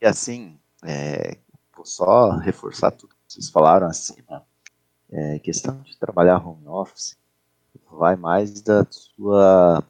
[0.00, 1.38] E assim, é,
[1.76, 4.44] vou só reforçar tudo que vocês falaram acima.
[5.10, 7.16] É, questão de trabalhar home office
[7.90, 9.84] vai mais da sua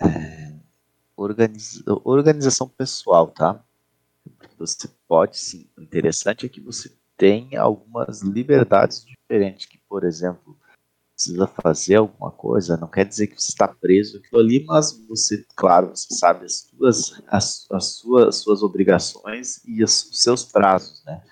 [0.00, 0.54] é,
[1.14, 3.62] organiza, organização pessoal, tá?
[4.58, 5.68] Você pode sim.
[5.76, 10.56] O interessante é que você tem algumas liberdades diferentes, que, por exemplo,
[11.16, 15.44] precisa fazer alguma coisa, não quer dizer que você está preso aquilo ali, mas você,
[15.56, 21.02] claro, você sabe as suas, as, as suas, as suas obrigações e os seus prazos,
[21.06, 21.22] né?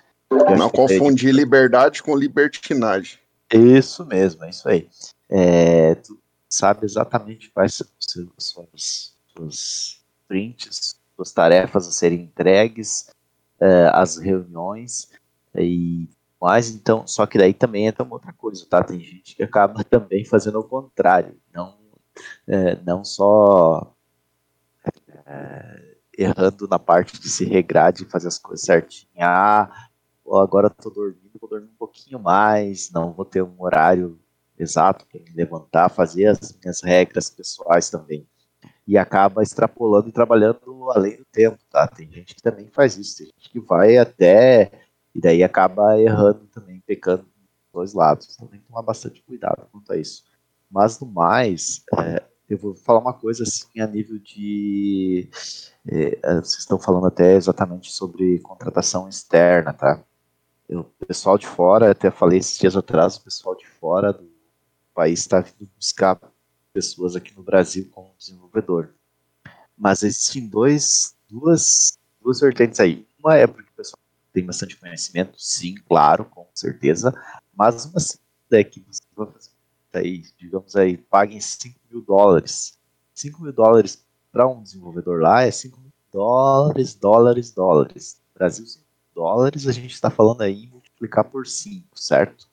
[0.57, 3.19] Não confundir liberdade com libertinagem.
[3.53, 4.89] Isso mesmo, é isso aí.
[5.29, 6.19] É, tu
[6.49, 7.87] sabe exatamente quais são
[8.35, 13.11] os suas, suas prints, suas tarefas a serem entregues,
[13.59, 15.09] é, as reuniões
[15.57, 16.09] e
[16.41, 18.83] mais, então, só que daí também entra uma outra coisa, tá?
[18.83, 21.75] Tem gente que acaba também fazendo o contrário, não,
[22.47, 23.95] é, não só
[25.25, 29.09] é, errando na parte de se regrar, de fazer as coisas certinho.
[29.19, 29.87] Ah,
[30.27, 34.19] agora tô dormindo, vou dormir um pouquinho mais, não vou ter um horário
[34.57, 38.27] exato para me levantar, fazer as minhas regras pessoais também.
[38.87, 41.87] E acaba extrapolando e trabalhando além do tempo, tá?
[41.87, 44.71] Tem gente que também faz isso, tem gente que vai até
[45.15, 47.31] e daí acaba errando também, pecando dos
[47.73, 48.35] dois lados.
[48.35, 50.25] Então tem que tomar bastante cuidado quanto a isso.
[50.69, 55.29] Mas no mais, é, eu vou falar uma coisa assim a nível de.
[55.87, 60.03] É, é vocês estão falando até exatamente sobre contratação externa, tá?
[60.69, 64.27] o pessoal de fora, até falei esses dias atrás, o pessoal de fora do
[64.93, 66.19] país está vindo buscar
[66.73, 68.89] pessoas aqui no Brasil como desenvolvedor.
[69.77, 73.05] Mas existem dois, duas, duas vertentes aí.
[73.19, 73.64] Uma é porque
[74.35, 77.13] tem bastante conhecimento, sim, claro, com certeza,
[77.55, 79.49] mas uma segunda é que você vai fazer
[79.93, 82.77] aí, digamos aí, paguem 5 mil dólares.
[83.13, 88.21] 5 mil dólares para um desenvolvedor lá é 5 mil dólares, dólares, dólares.
[88.33, 92.49] Brasil, 5 dólares, a gente está falando aí em multiplicar por 5, certo?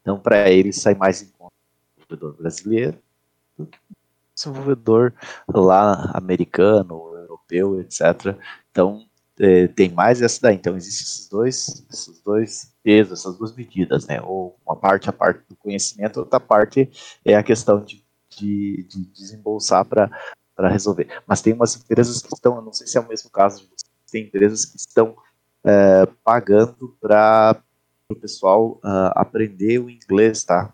[0.00, 2.98] Então, para ele sai mais em conta o desenvolvedor brasileiro
[3.58, 3.96] do que o
[4.36, 5.12] desenvolvedor
[5.48, 8.38] lá americano, europeu, etc.
[8.70, 9.04] Então,
[9.38, 10.56] é, tem mais essa daí.
[10.56, 14.20] Então, existem esses dois, esses dois pesos, essas duas medidas, né?
[14.22, 16.90] Ou uma parte a parte do conhecimento, outra parte
[17.24, 21.08] é a questão de, de, de desembolsar para resolver.
[21.26, 23.84] Mas tem umas empresas que estão, não sei se é o mesmo caso de vocês,
[24.10, 25.16] tem empresas que estão
[25.64, 27.60] é, pagando para
[28.08, 30.72] o pessoal uh, aprender o inglês, tá?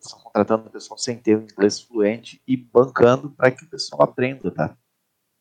[0.00, 4.02] Estão contratando o pessoal sem ter o inglês fluente e bancando para que o pessoal
[4.02, 4.76] aprenda, tá?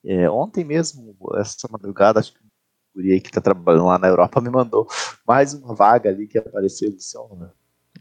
[0.03, 2.49] É, ontem mesmo, essa madrugada, acho que o
[2.95, 4.87] guri aí que está trabalhando lá na Europa me mandou
[5.27, 6.91] mais uma vaga ali que apareceu.
[6.91, 7.47] Disse, oh,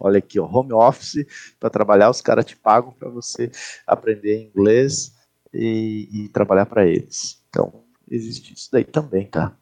[0.01, 1.27] olha aqui, ó, home office
[1.59, 3.51] para trabalhar, os caras te pagam para você
[3.87, 5.15] aprender inglês
[5.53, 7.45] e, e trabalhar para eles.
[7.49, 9.55] Então, existe isso daí também, tá?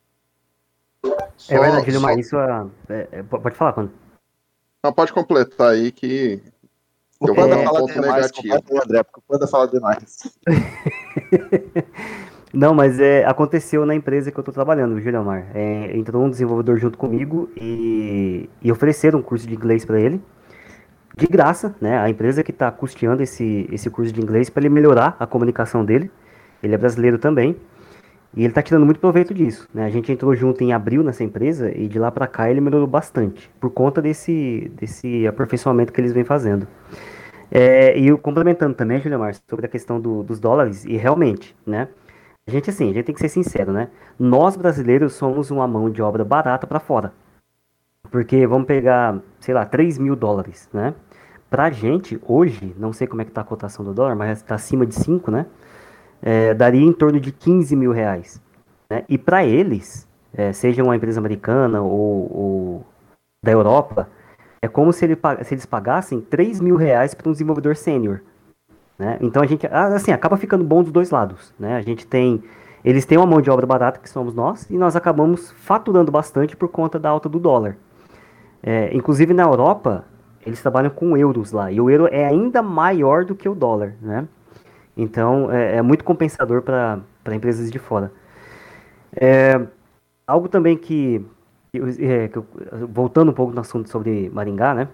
[1.37, 2.21] Só, é verdade, Gilmar, só...
[2.21, 2.37] isso
[2.89, 3.93] é, é, pode falar, quando?
[4.83, 6.43] Não, pode completar aí que.
[7.21, 8.31] O Panda fala demais,
[8.71, 10.39] o André, porque o Panda fala demais.
[12.53, 15.49] Não, mas é, aconteceu na empresa que eu estou trabalhando, o Gilmar.
[15.55, 20.21] É, entrou um desenvolvedor junto comigo e, e ofereceram um curso de inglês para ele.
[21.17, 21.99] De graça, né?
[21.99, 25.85] A empresa que está custeando esse, esse curso de inglês para ele melhorar a comunicação
[25.85, 26.11] dele.
[26.63, 27.57] Ele é brasileiro também.
[28.37, 29.69] E ele está tirando muito proveito disso.
[29.73, 29.85] Né?
[29.85, 32.87] A gente entrou junto em abril nessa empresa e de lá para cá ele melhorou
[32.87, 33.51] bastante.
[33.59, 36.67] Por conta desse, desse aperfeiçoamento que eles vêm fazendo.
[37.51, 41.89] É, e complementando também, Julian Márcio, sobre a questão do, dos dólares, e realmente, né?
[42.47, 43.89] A gente, assim, a gente tem que ser sincero, né?
[44.19, 47.13] Nós brasileiros somos uma mão de obra barata para fora.
[48.11, 50.95] Porque vamos pegar, sei lá, 3 mil dólares, né?
[51.51, 54.55] Pra gente, hoje, não sei como é que tá a cotação do dólar, mas está
[54.55, 55.47] acima de 5, né?
[56.21, 58.41] É, daria em torno de 15 mil reais.
[58.91, 59.05] Né?
[59.09, 62.87] E para eles, é, seja uma empresa americana ou, ou,
[63.43, 64.09] da Europa,
[64.61, 68.21] é como se, ele, se eles pagassem 3 mil reais para um desenvolvedor sênior.
[68.99, 69.17] Né?
[69.21, 71.55] Então a gente assim, acaba ficando bom dos dois lados.
[71.59, 71.77] Né?
[71.77, 72.43] A gente tem.
[72.85, 76.57] Eles têm uma mão de obra barata, que somos nós, e nós acabamos faturando bastante
[76.57, 77.77] por conta da alta do dólar.
[78.63, 80.05] É, inclusive na Europa,
[80.47, 83.95] eles trabalham com euros lá, e o euro é ainda maior do que o dólar.
[84.01, 84.27] Né?
[84.99, 87.01] Então é, é muito compensador para
[87.33, 88.13] empresas de fora.
[89.15, 89.65] É,
[90.27, 91.25] algo também que,
[91.73, 92.43] é, que,
[92.91, 94.89] voltando um pouco no assunto sobre Maringá, né?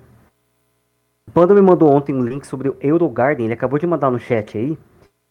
[1.27, 4.19] O Panda me mandou ontem um link sobre o Eurogarden, ele acabou de mandar no
[4.19, 4.79] chat aí,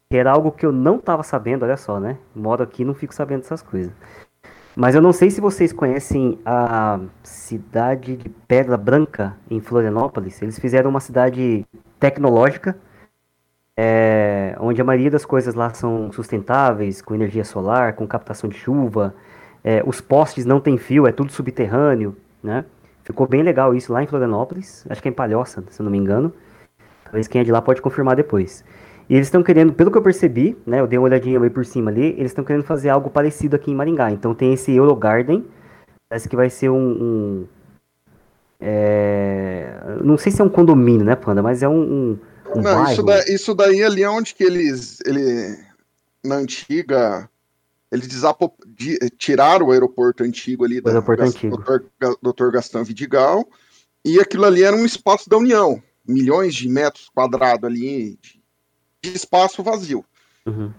[0.10, 2.18] que era algo que eu não estava sabendo, olha só, né?
[2.36, 3.94] Moro aqui não fico sabendo dessas coisas.
[4.76, 10.42] Mas eu não sei se vocês conhecem a cidade de Pedra Branca, em Florianópolis.
[10.42, 11.64] Eles fizeram uma cidade
[12.00, 12.76] tecnológica,
[13.78, 18.58] é, onde a maioria das coisas lá são sustentáveis, com energia solar, com captação de
[18.58, 19.14] chuva.
[19.64, 22.66] É, os postes não têm fio, é tudo subterrâneo, né?
[23.04, 25.92] Ficou bem legal isso lá em Florianópolis, acho que é em Palhoça, se eu não
[25.92, 26.34] me engano.
[27.04, 28.64] Talvez quem é de lá pode confirmar depois.
[29.10, 31.66] E eles estão querendo, pelo que eu percebi, né, eu dei uma olhadinha aí por
[31.66, 34.12] cima ali, eles estão querendo fazer algo parecido aqui em Maringá.
[34.12, 35.46] Então tem esse Eurogarden,
[36.10, 36.78] parece que vai ser um...
[36.78, 37.46] um
[38.62, 42.20] é, não sei se é um condomínio, né, Panda, mas é um, um
[42.56, 42.92] Não.
[42.92, 45.58] Isso, da, isso daí ali é onde que eles, ele,
[46.24, 47.30] na antiga
[47.92, 48.56] eles desapop...
[49.18, 51.38] tiraram o aeroporto antigo ali o da aeroporto Gast...
[51.38, 51.64] antigo.
[52.22, 52.50] Dr.
[52.52, 53.48] Gastão Vidigal,
[54.04, 58.18] e aquilo ali era um espaço da União, milhões de metros quadrados ali
[59.02, 60.04] de espaço vazio.
[60.46, 60.74] Uhum.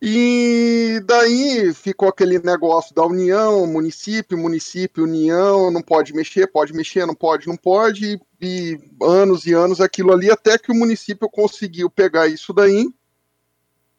[0.00, 7.04] E daí ficou aquele negócio da união, município, município, união, não pode mexer, pode mexer,
[7.04, 11.90] não pode, não pode, e anos e anos aquilo ali, até que o município conseguiu
[11.90, 12.88] pegar isso daí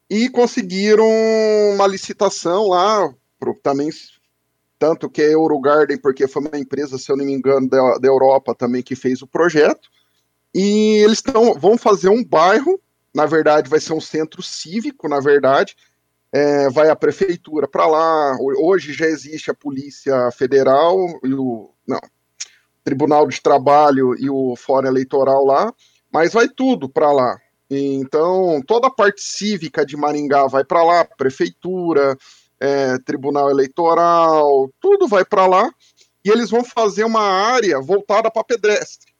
[0.09, 1.05] e conseguiram
[1.75, 3.13] uma licitação lá,
[3.61, 3.89] também,
[4.79, 8.07] tanto que é Eurogarden, porque foi uma empresa, se eu não me engano, da, da
[8.07, 9.89] Europa também que fez o projeto,
[10.55, 12.81] e eles tão, vão fazer um bairro,
[13.13, 15.75] na verdade vai ser um centro cívico, na verdade,
[16.31, 18.37] é, vai a prefeitura para lá.
[18.57, 21.99] Hoje já existe a Polícia Federal e o não,
[22.83, 25.73] Tribunal de Trabalho e o Fórum Eleitoral lá,
[26.11, 27.39] mas vai tudo para lá.
[27.69, 32.17] Então, toda a parte cívica de Maringá vai para lá, prefeitura,
[32.59, 35.71] é, Tribunal Eleitoral, tudo vai para lá,
[36.25, 39.13] e eles vão fazer uma área voltada para pedestre.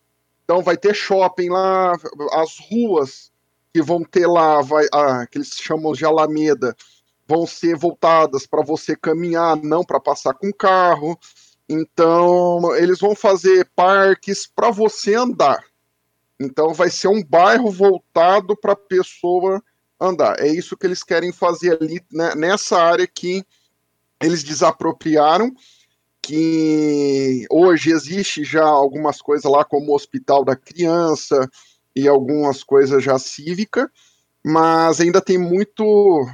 [0.44, 1.94] Então, vai ter shopping lá,
[2.34, 3.32] as ruas
[3.72, 6.76] que vão ter lá, vai, ah, que eles chamam de Alameda,
[7.30, 11.16] vão ser voltadas para você caminhar, não para passar com carro.
[11.70, 15.64] Então, eles vão fazer parques para você andar.
[16.40, 19.62] Então, vai ser um bairro voltado para a pessoa
[20.02, 20.40] andar.
[20.40, 23.46] É isso que eles querem fazer ali né, nessa área que
[24.20, 25.52] eles desapropriaram.
[26.22, 31.48] Que hoje existe já algumas coisas lá, como o Hospital da Criança
[31.96, 33.90] e algumas coisas já cívica,
[34.44, 36.28] mas ainda tem muito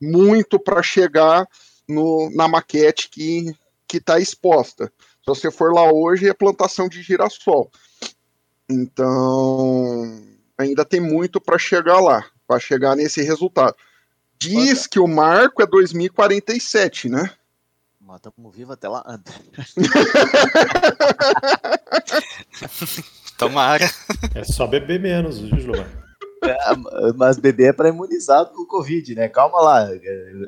[0.00, 1.46] muito para chegar
[1.88, 3.54] no, na maquete que
[3.92, 4.92] está exposta.
[5.22, 7.70] Se você for lá hoje, é plantação de girassol.
[8.68, 10.22] Então,
[10.56, 13.74] ainda tem muito para chegar lá, para chegar nesse resultado.
[14.38, 14.88] Diz Olha.
[14.90, 17.30] que o marco é 2047, né?
[18.00, 19.04] Mas estamos vivos até lá.
[23.36, 23.90] Tomara.
[24.34, 26.07] É só beber menos, viu, Gilmar?
[26.44, 29.28] É, mas beber é para imunizar do Covid, né?
[29.28, 29.88] Calma lá.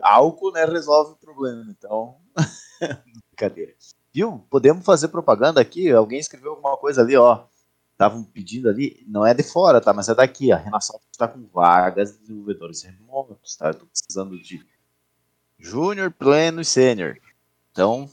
[0.02, 1.64] Álcool né, resolve o problema.
[1.68, 2.16] Então,
[3.28, 3.74] brincadeira.
[4.12, 4.44] Viu?
[4.50, 5.90] Podemos fazer propaganda aqui?
[5.90, 7.44] Alguém escreveu alguma coisa ali, ó.
[7.92, 9.92] Estavam pedindo ali, não é de fora, tá?
[9.92, 10.50] Mas é daqui.
[10.50, 13.70] A Renação está com vagas de desenvolvedores remotos, tá?
[13.70, 14.64] Estou precisando de
[15.58, 17.18] júnior, pleno e sênior.
[17.70, 18.08] Então,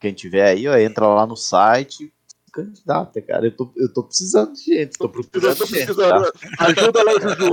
[0.00, 2.12] quem tiver aí, ó, entra lá no site,
[2.64, 3.46] candidata, cara.
[3.46, 5.94] Eu tô, eu tô precisando de gente, tô procurando gente.
[5.94, 6.32] Tá?
[6.60, 7.52] Ajuda lá, Juju.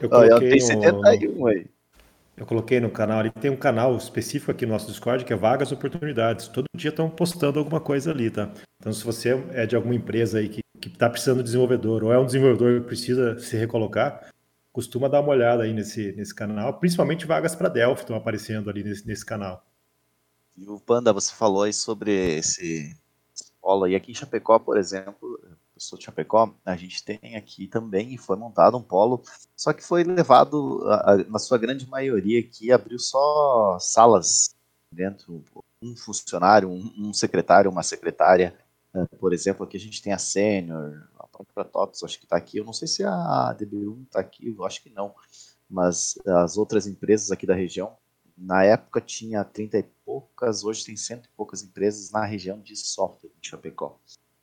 [0.00, 1.66] Eu, eu, eu tenho 71 aí.
[2.36, 5.36] Eu coloquei no canal ali, tem um canal específico aqui no nosso Discord que é
[5.36, 6.48] Vagas Oportunidades.
[6.48, 8.52] Todo dia estão postando alguma coisa ali, tá?
[8.80, 12.12] Então, se você é de alguma empresa aí que, que tá precisando de desenvolvedor, ou
[12.12, 14.28] é um desenvolvedor que precisa se recolocar,
[14.72, 16.74] costuma dar uma olhada aí nesse, nesse canal.
[16.80, 19.64] Principalmente vagas para Delphi estão aparecendo ali nesse, nesse canal.
[20.56, 22.96] E o Panda, você falou aí sobre esse
[23.64, 23.88] polo.
[23.88, 28.12] E aqui em Chapecó, por exemplo, eu sou de Chapecó, a gente tem aqui também,
[28.12, 29.22] e foi montado um polo,
[29.56, 34.54] só que foi levado, a, a, na sua grande maioria aqui, abriu só salas
[34.92, 35.42] dentro,
[35.82, 38.54] um funcionário, um, um secretário, uma secretária,
[38.94, 42.36] uh, por exemplo, aqui a gente tem a Sênior, a própria TOTS, acho que está
[42.36, 45.14] aqui, eu não sei se a DB1 está aqui, eu acho que não,
[45.68, 47.96] mas as outras empresas aqui da região
[48.36, 52.76] na época tinha 30 e poucas, hoje tem cento e poucas empresas na região de
[52.76, 53.98] software de Chapecó.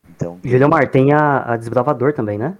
[0.09, 2.57] Então, Mar, tem a, a Desbravador também, né?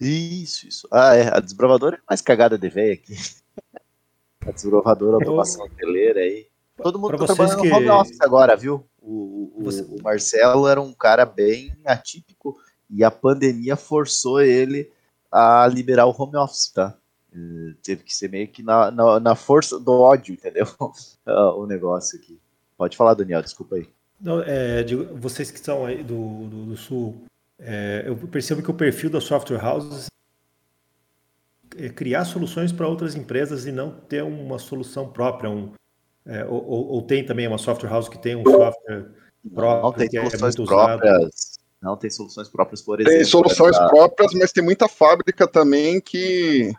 [0.00, 0.88] Isso, isso.
[0.90, 3.14] Ah, é, a Desbravador é mais cagada de velho aqui.
[4.46, 6.46] a Desbravadora, automação hoteleira aí.
[6.82, 7.68] Todo mundo tá trabalhando que...
[7.68, 8.86] no home office agora, viu?
[9.02, 9.82] O, o, Você...
[9.82, 12.56] o Marcelo era um cara bem atípico
[12.88, 14.90] e a pandemia forçou ele
[15.30, 16.96] a liberar o home office, tá?
[17.34, 20.66] Eh, teve que ser meio que na, na, na força do ódio, entendeu?
[21.56, 22.38] o negócio aqui.
[22.76, 23.88] Pode falar, Daniel, desculpa aí.
[24.20, 27.24] Não, é, de, vocês que são aí do, do, do Sul,
[27.58, 30.06] é, eu percebo que o perfil da software houses
[31.76, 35.72] é criar soluções para outras empresas e não ter uma solução própria, um,
[36.26, 39.06] é, ou, ou, tem também uma software house que tem um software
[39.54, 41.16] próprio não, tem que é soluções é próprias.
[41.16, 41.60] Usado.
[41.82, 43.16] Não tem soluções próprias, por exemplo.
[43.16, 46.72] Tem soluções próprias, mas tem muita fábrica também que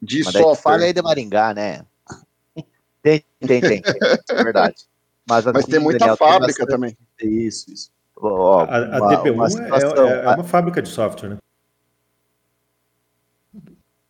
[0.00, 0.56] de Mas software.
[0.56, 1.84] Fala aí de Maringá, né?
[3.02, 3.92] Tem, tem, tem, tem
[4.30, 4.84] é verdade.
[5.26, 6.98] Mas, Mas tem muita Daniel, fábrica tem também.
[7.22, 7.90] Isso, isso.
[8.14, 11.38] Ó, a, a uma, DP1 uma é, situação, é, é, uma fábrica de software, né?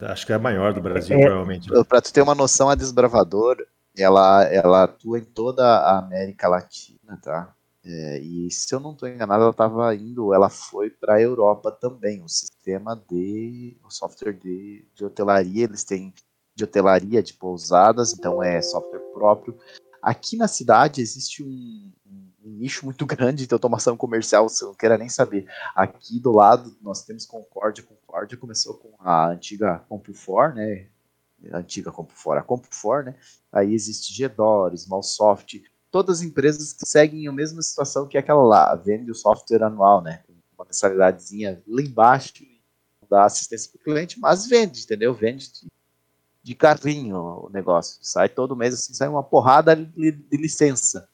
[0.01, 1.69] Acho que é a maior do Brasil, é, provavelmente.
[1.85, 3.65] Para tu ter uma noção, a Desbravador,
[3.97, 7.55] ela, ela atua em toda a América Latina, tá?
[7.83, 11.73] É, e se eu não estou enganado, ela estava indo, ela foi para a Europa
[11.73, 12.23] também.
[12.23, 16.13] O sistema de o software de, de hotelaria, eles têm
[16.55, 19.59] de hotelaria de pousadas, então é software próprio.
[20.03, 24.75] Aqui na cidade existe um, um, um nicho muito grande de automação comercial, você não
[24.75, 25.47] queira nem saber.
[25.75, 27.83] Aqui do lado nós temos Concórdia.
[27.83, 30.89] Concórdia começou com a antiga CompuFor, né?
[31.53, 33.15] antiga CompuFor, a CompuFor, né?
[33.51, 38.75] Aí existe Gedor, Smallsoft, todas as empresas que seguem a mesma situação que aquela lá,
[38.75, 40.23] vende o software anual, né?
[40.57, 42.45] Uma mensalidadezinha lá embaixo,
[43.09, 45.13] dá assistência para o cliente, mas vende, entendeu?
[45.13, 45.69] Vende de,
[46.43, 47.99] de carrinho o negócio.
[48.03, 51.09] Sai todo mês assim, sai uma porrada de, de licença.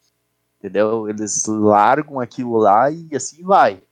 [0.58, 1.08] Entendeu?
[1.08, 3.82] Eles largam aquilo lá e assim vai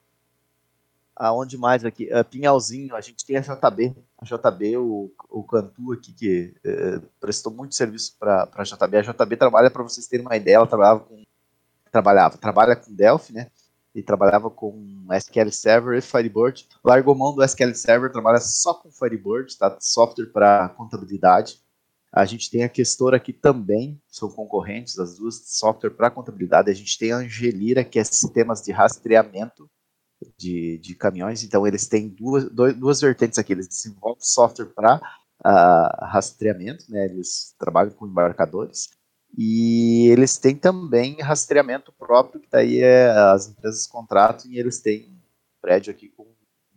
[1.17, 2.09] aonde mais aqui?
[2.13, 3.95] Uh, Pinhalzinho, a gente tem a JB.
[4.25, 8.97] JB, o, o Cantu aqui, que uh, prestou muito serviço para a JB.
[8.97, 11.23] A JB trabalha, para vocês terem uma ideia, ela trabalhava com.
[11.93, 13.51] Trabalhava, trabalha com Delphi, né?
[13.95, 16.69] E trabalhava com SQL Server e Firebird.
[16.83, 19.77] Largou mão do SQL Server, trabalha só com Firebird, tá?
[19.81, 21.61] Software para contabilidade.
[22.13, 26.71] A gente tem a Questor aqui também, são concorrentes, as duas, software para contabilidade.
[26.71, 29.69] A gente tem a Angelira, que é sistemas de rastreamento
[30.37, 34.97] de, de caminhões, então eles têm duas, dois, duas vertentes aqui, eles desenvolvem software para
[34.97, 35.01] uh,
[35.45, 38.91] ah, rastreamento, né, eles trabalham com embarcadores,
[39.37, 45.09] e eles têm também rastreamento próprio, que daí é, as empresas contratam e eles têm
[45.09, 45.19] um
[45.61, 46.25] prédio aqui com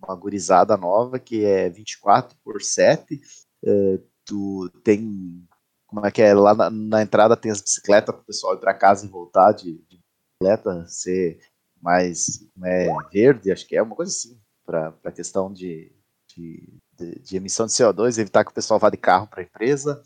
[0.02, 3.22] uma gurizada nova, que é 24 por 7,
[3.64, 5.48] uh, tu tem,
[5.86, 8.60] como é que é, lá na, na entrada tem as bicicletas para o pessoal ir
[8.60, 10.00] para casa e voltar de, de
[10.40, 11.40] bicicleta, ser
[11.82, 15.92] mais é, verde, acho que é uma coisa assim, para a questão de,
[16.36, 16.68] de,
[16.98, 20.02] de, de, emissão de CO2, evitar que o pessoal vá de carro para a empresa.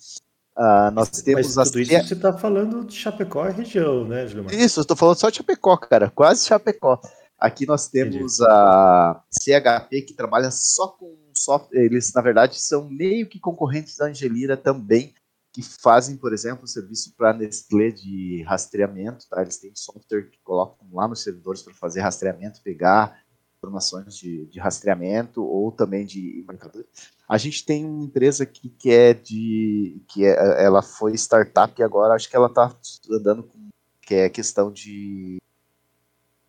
[0.58, 1.76] Uh, nós Mas temos tudo as...
[1.76, 4.54] isso você está falando de Chapecó e região, né, Gilmar?
[4.54, 7.00] Isso, estou falando só de Chapecó, cara, quase Chapecó.
[7.40, 8.52] Aqui nós temos Entendi.
[8.52, 11.84] a CHP que trabalha só com software.
[11.84, 15.14] Eles, na verdade, são meio que concorrentes da Angelira também,
[15.54, 19.42] que fazem, por exemplo, serviço para Nestlé de rastreamento, tá?
[19.42, 23.22] Eles têm software que colocam lá nos servidores para fazer rastreamento, pegar
[23.58, 26.86] informações de, de rastreamento ou também de marcador.
[27.28, 31.84] A gente tem uma empresa aqui que é de que é, ela foi startup e
[31.84, 32.76] agora acho que ela está
[33.10, 33.70] andando com
[34.02, 35.40] que é questão de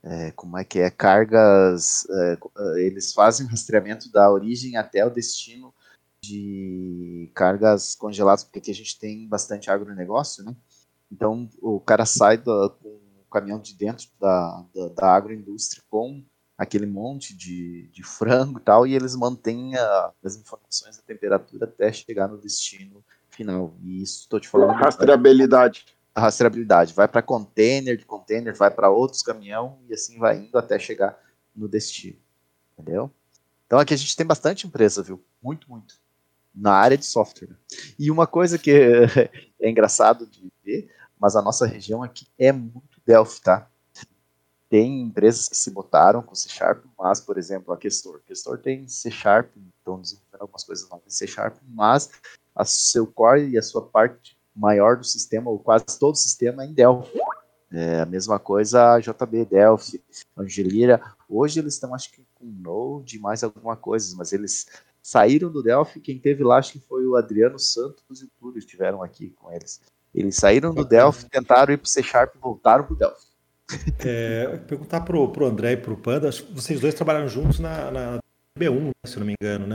[0.03, 2.39] é, como é que é cargas é,
[2.79, 5.73] eles fazem rastreamento da origem até o destino
[6.23, 10.55] de cargas congeladas, porque aqui a gente tem bastante agronegócio, né?
[11.11, 16.25] Então o cara sai com o caminhão de dentro da, da, da agroindústria com
[16.57, 21.65] aquele monte de, de frango e tal, e eles mantêm a, as informações da temperatura
[21.65, 23.75] até chegar no destino final.
[23.83, 24.71] E isso estou te falando.
[24.77, 25.87] Rastreabilidade.
[26.15, 26.95] A rastreabilidade.
[26.95, 31.19] Vai para container, de container, vai para outros caminhão e assim vai indo até chegar
[31.55, 32.19] no destino.
[32.79, 33.11] Entendeu?
[33.67, 35.23] Então aqui a gente tem bastante empresa, viu?
[35.43, 36.02] Muito, muito
[36.55, 37.57] na área de software.
[37.99, 38.71] E uma coisa que
[39.61, 43.69] é, engraçado de ver, mas a nossa região aqui é muito Delphi, tá?
[44.69, 48.17] Tem empresas que se botaram com C Sharp, mas, por exemplo, a Questor.
[48.17, 52.11] A Questor tem C Sharp, estão desenvolvendo algumas coisas novas em C Sharp, mas
[52.55, 56.65] a seu core e a sua parte maior do sistema, ou quase todo o sistema,
[56.65, 57.19] é em Delphi.
[57.71, 60.03] É a mesma coisa a JB, Delphi,
[60.37, 61.01] Angelira.
[61.29, 64.67] Hoje eles estão, acho que, com Node e mais alguma coisa, mas eles
[65.03, 68.59] saíram do Delphi, quem teve lá acho que foi o Adriano Santos e o Túlio
[68.59, 69.81] estiveram aqui com eles.
[70.15, 73.33] Eles saíram do Delphi, tentaram ir para o C Sharp e voltaram para o Delphi.
[74.05, 78.19] É, perguntar pro, pro André e pro Panda, vocês dois trabalharam juntos na, na
[78.59, 79.75] B1, né, se eu não me engano, né?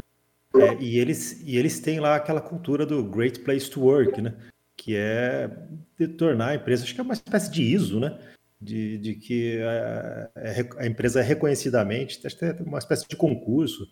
[0.55, 4.35] É, e, eles, e eles têm lá aquela cultura do Great Place to Work, né?
[4.75, 5.49] Que é
[5.97, 8.19] de tornar a empresa, acho que é uma espécie de ISO, né?
[8.61, 10.29] De, de que a,
[10.77, 13.87] a empresa é reconhecidamente, acho que é uma espécie de concurso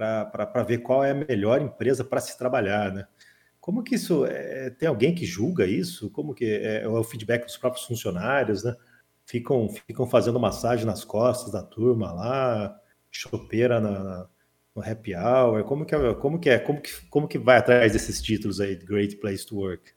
[0.00, 3.06] para ver qual é a melhor empresa para se trabalhar, né?
[3.60, 6.10] Como que isso é, tem alguém que julga isso?
[6.10, 8.74] Como que é, é, o feedback dos próprios funcionários, né?
[9.26, 12.80] Ficam ficam fazendo massagem nas costas da turma lá,
[13.10, 14.26] chopeira na,
[14.74, 15.62] no happy hour.
[15.64, 18.76] Como que é, como que é, como que como que vai atrás desses títulos aí,
[18.76, 19.92] Great Place to Work?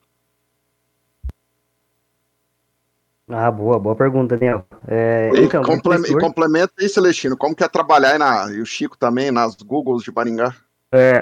[3.30, 4.66] Ah, boa, boa pergunta, Daniel.
[4.88, 7.38] É, então, complementa, complementa isso, Celestino.
[7.38, 10.54] Como que é trabalhar na, e o Chico também, nas Googles de Maringá?
[10.92, 11.22] É,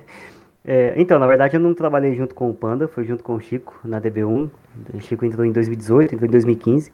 [0.64, 3.40] é, então, na verdade, eu não trabalhei junto com o Panda, foi junto com o
[3.40, 4.50] Chico na DB1.
[4.94, 6.90] O Chico entrou em 2018, entrou em 2015.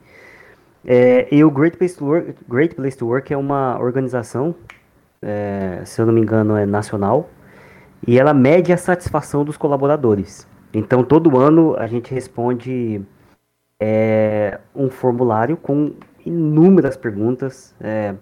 [0.85, 4.53] É, e o Great Place to Work, Great Place to Work é uma organização,
[5.21, 7.29] é, se eu não me engano, é nacional,
[8.05, 10.47] e ela mede a satisfação dos colaboradores.
[10.73, 13.01] Então, todo ano a gente responde
[13.83, 18.13] é um formulário com inúmeras perguntas é,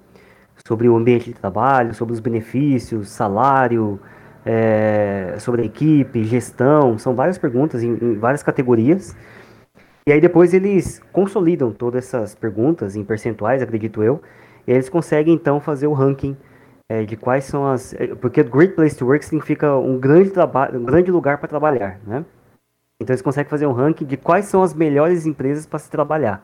[0.65, 3.99] sobre o ambiente de trabalho, sobre os benefícios, salário,
[4.45, 6.97] é, sobre a equipe, gestão.
[6.97, 9.17] São várias perguntas em, em várias categorias.
[10.07, 14.21] E aí depois eles consolidam todas essas perguntas em percentuais, acredito eu.
[14.65, 16.37] E eles conseguem então fazer o ranking
[16.87, 17.93] é, de quais são as.
[17.95, 21.99] É, porque Great Place to Work significa um grande, trabalho, um grande lugar para trabalhar,
[22.07, 22.23] né?
[23.01, 26.43] Então eles conseguem fazer um ranking de quais são as melhores empresas para se trabalhar.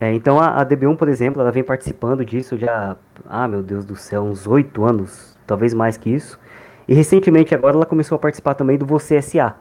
[0.00, 2.96] É, então a, a, DB1, por exemplo, ela vem participando disso já,
[3.26, 6.38] ah meu Deus do céu, uns oito anos, talvez mais que isso.
[6.86, 9.56] E recentemente agora ela começou a participar também do Você SA,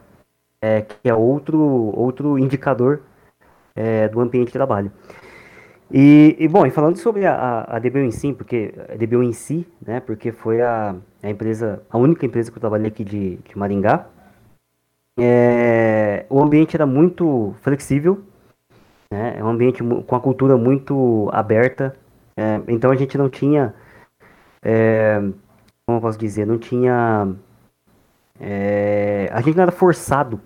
[0.61, 3.01] é, que é outro, outro indicador
[3.75, 4.91] é, do ambiente de trabalho.
[5.91, 9.33] E, e, bom, e falando sobre a, a DBU em si, porque a DBU em
[9.33, 13.37] si, né, porque foi a, a empresa, a única empresa que eu trabalhei aqui de,
[13.37, 14.05] de Maringá,
[15.17, 18.23] é, o ambiente era muito flexível,
[19.11, 21.95] né, é um ambiente com a cultura muito aberta,
[22.35, 23.73] é, então a gente não tinha,
[24.61, 25.19] é,
[25.85, 27.33] como eu posso dizer, não tinha,
[28.39, 30.39] é, a gente não era forçado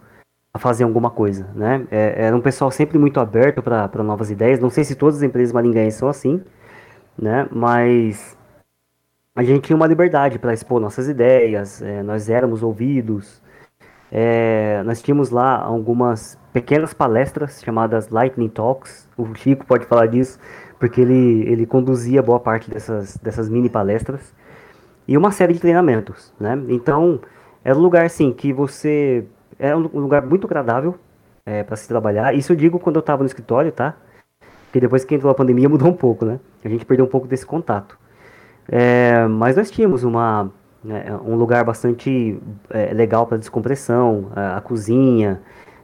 [0.54, 1.88] a fazer alguma coisa, né?
[1.90, 4.60] É, era um pessoal sempre muito aberto para novas ideias.
[4.60, 6.44] Não sei se todas as empresas maringaenses são assim,
[7.18, 7.48] né?
[7.52, 8.38] Mas
[9.36, 13.41] a gente tinha uma liberdade para expor nossas ideias, é, nós éramos ouvidos.
[14.12, 19.08] É, nós tínhamos lá algumas pequenas palestras chamadas Lightning Talks.
[19.18, 20.38] O Chico pode falar disso,
[20.78, 24.34] porque ele, ele conduzia boa parte dessas, dessas mini palestras.
[25.08, 26.62] E uma série de treinamentos, né?
[26.68, 27.20] Então,
[27.64, 29.26] era um lugar assim que você
[29.58, 30.96] é um lugar muito agradável
[31.46, 32.34] é, para se trabalhar.
[32.36, 33.96] Isso eu digo quando eu estava no escritório, tá?
[34.66, 36.40] Porque depois que entrou a pandemia mudou um pouco, né?
[36.64, 37.98] A gente perdeu um pouco desse contato.
[38.68, 40.52] É, mas nós tínhamos uma,
[40.84, 45.42] né, um lugar bastante é, legal para descompressão, a, a, cozinha,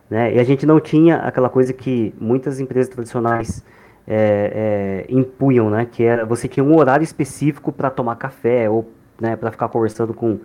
[0.09, 0.33] né?
[0.33, 3.63] E a gente não tinha aquela coisa que muitas empresas tradicionais
[4.07, 5.85] é, é, impunham, né?
[5.85, 8.89] Que era você tinha um horário específico para tomar café ou
[9.19, 10.39] né, para ficar conversando com,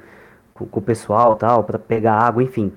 [0.55, 2.73] com, com o pessoal, tal, para pegar água, enfim.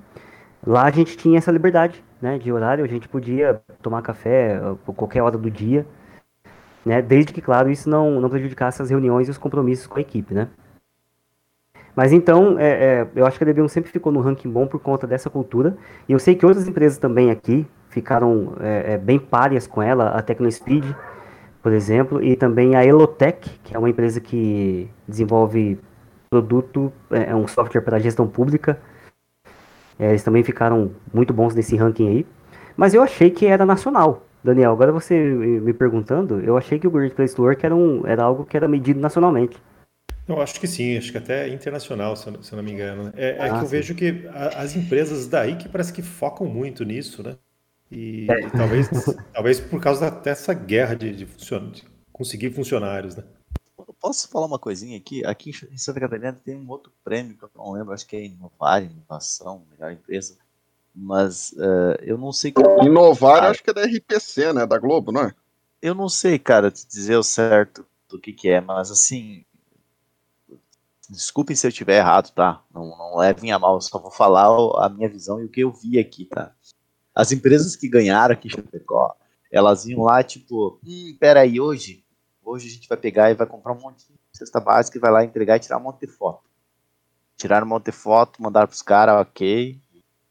[0.65, 4.91] Lá a gente tinha essa liberdade, né, de horário, a gente podia tomar café a
[4.93, 5.85] qualquer hora do dia,
[6.85, 10.01] né, desde que, claro, isso não, não prejudicasse as reuniões e os compromissos com a
[10.01, 10.47] equipe, né.
[11.95, 14.79] Mas então, é, é, eu acho que a DB1 sempre ficou no ranking bom por
[14.79, 15.77] conta dessa cultura,
[16.09, 20.09] e eu sei que outras empresas também aqui ficaram é, é bem párias com ela,
[20.09, 20.95] a TecnoSpeed,
[21.63, 25.79] por exemplo, e também a Elotech, que é uma empresa que desenvolve
[26.29, 28.77] produto, é, é um software para gestão pública,
[29.97, 32.25] é, eles também ficaram muito bons nesse ranking aí.
[32.75, 34.25] Mas eu achei que era nacional.
[34.43, 38.05] Daniel, agora você me perguntando, eu achei que o Great Place to Work era, um,
[38.05, 39.57] era algo que era medido nacionalmente.
[40.27, 43.13] Eu acho que sim, acho que até internacional, se eu, se eu não me engano.
[43.15, 43.67] É, é ah, que eu sim.
[43.67, 47.37] vejo que a, as empresas daí que parece que focam muito nisso, né?
[47.91, 48.41] E, é.
[48.41, 48.89] e talvez,
[49.31, 53.23] talvez por causa dessa guerra de, de, de conseguir funcionários, né?
[54.01, 55.25] Posso falar uma coisinha aqui?
[55.25, 58.25] Aqui em Santa Catarina tem um outro prêmio que eu não lembro, acho que é
[58.25, 60.37] Inovar, Inovação, melhor empresa.
[60.93, 62.53] Mas uh, eu não sei.
[62.83, 64.65] Inovar, ah, acho que é da RPC, né?
[64.65, 65.33] Da Globo, não é?
[65.81, 69.43] Eu não sei, cara, te dizer o certo do que, que é, mas assim.
[71.09, 72.63] Desculpem se eu estiver errado, tá?
[72.73, 74.47] Não, não levem a mal, só vou falar
[74.83, 76.51] a minha visão e o que eu vi aqui, tá?
[77.13, 79.15] As empresas que ganharam aqui em Chapecó,
[79.51, 82.05] elas iam lá, tipo, hum, peraí, hoje
[82.45, 85.11] Hoje a gente vai pegar e vai comprar um monte de cesta básica e vai
[85.11, 86.43] lá entregar e tirar um monte de foto.
[87.35, 89.81] Tiraram um monte de foto, mandaram pros caras, ok.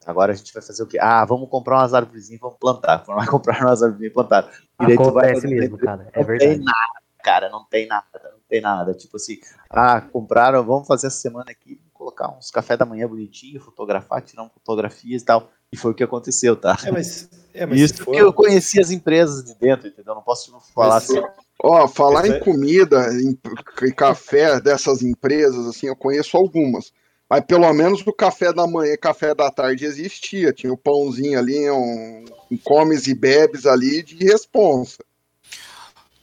[0.06, 0.96] Agora a gente vai fazer o quê?
[1.00, 2.98] Ah, vamos comprar umas árvores e vamos plantar.
[3.04, 4.48] Vamos comprar umas árvores e plantar.
[4.80, 6.08] E daí Acontece vai, mesmo, cara.
[6.12, 6.54] É não verdade.
[6.54, 8.94] Tem nada, cara, não tem nada, não tem nada.
[8.94, 9.38] Tipo assim,
[9.68, 14.48] ah, compraram, vamos fazer essa semana aqui, colocar uns café da manhã bonitinho, fotografar, tirar
[14.48, 15.50] fotografias e tal.
[15.72, 16.78] E foi o que aconteceu, tá?
[16.84, 20.14] É, mas, é, mas Isso porque eu conheci as empresas de dentro, entendeu?
[20.14, 21.20] Não posso falar mas, assim.
[21.60, 23.36] Ó, falar em comida, em,
[23.82, 26.92] em café dessas empresas, assim, eu conheço algumas.
[27.28, 30.52] Mas pelo menos o café da manhã e café da tarde existia.
[30.52, 34.98] Tinha o pãozinho ali, um, um comes e bebes ali de responsa.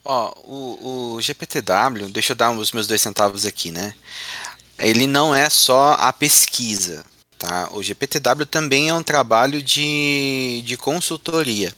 [0.04, 3.94] Ó, o, o GPTW, deixa eu dar os meus dois centavos aqui, né?
[4.80, 7.06] Ele não é só a pesquisa,
[7.38, 7.70] tá?
[7.72, 11.74] O GPTW também é um trabalho de, de consultoria.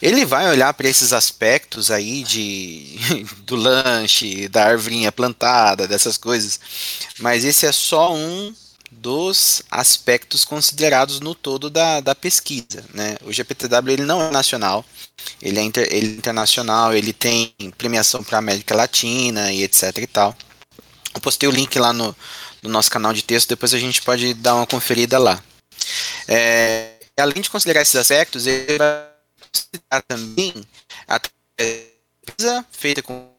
[0.00, 2.96] Ele vai olhar para esses aspectos aí de
[3.44, 6.58] do lanche, da arvinha plantada, dessas coisas,
[7.18, 8.54] mas esse é só um
[9.02, 12.84] dos aspectos considerados no todo da, da pesquisa.
[12.94, 13.16] Né?
[13.22, 14.84] O GPTW ele não é nacional,
[15.42, 20.06] ele é, inter, ele é internacional, ele tem premiação para América Latina e etc e
[20.06, 20.36] tal.
[21.12, 22.16] Eu postei o link lá no,
[22.62, 25.42] no nosso canal de texto, depois a gente pode dar uma conferida lá.
[26.28, 29.08] É, além de considerar esses aspectos, ele vai
[29.52, 30.54] considerar também
[31.08, 31.20] a
[31.56, 33.32] pesquisa feita com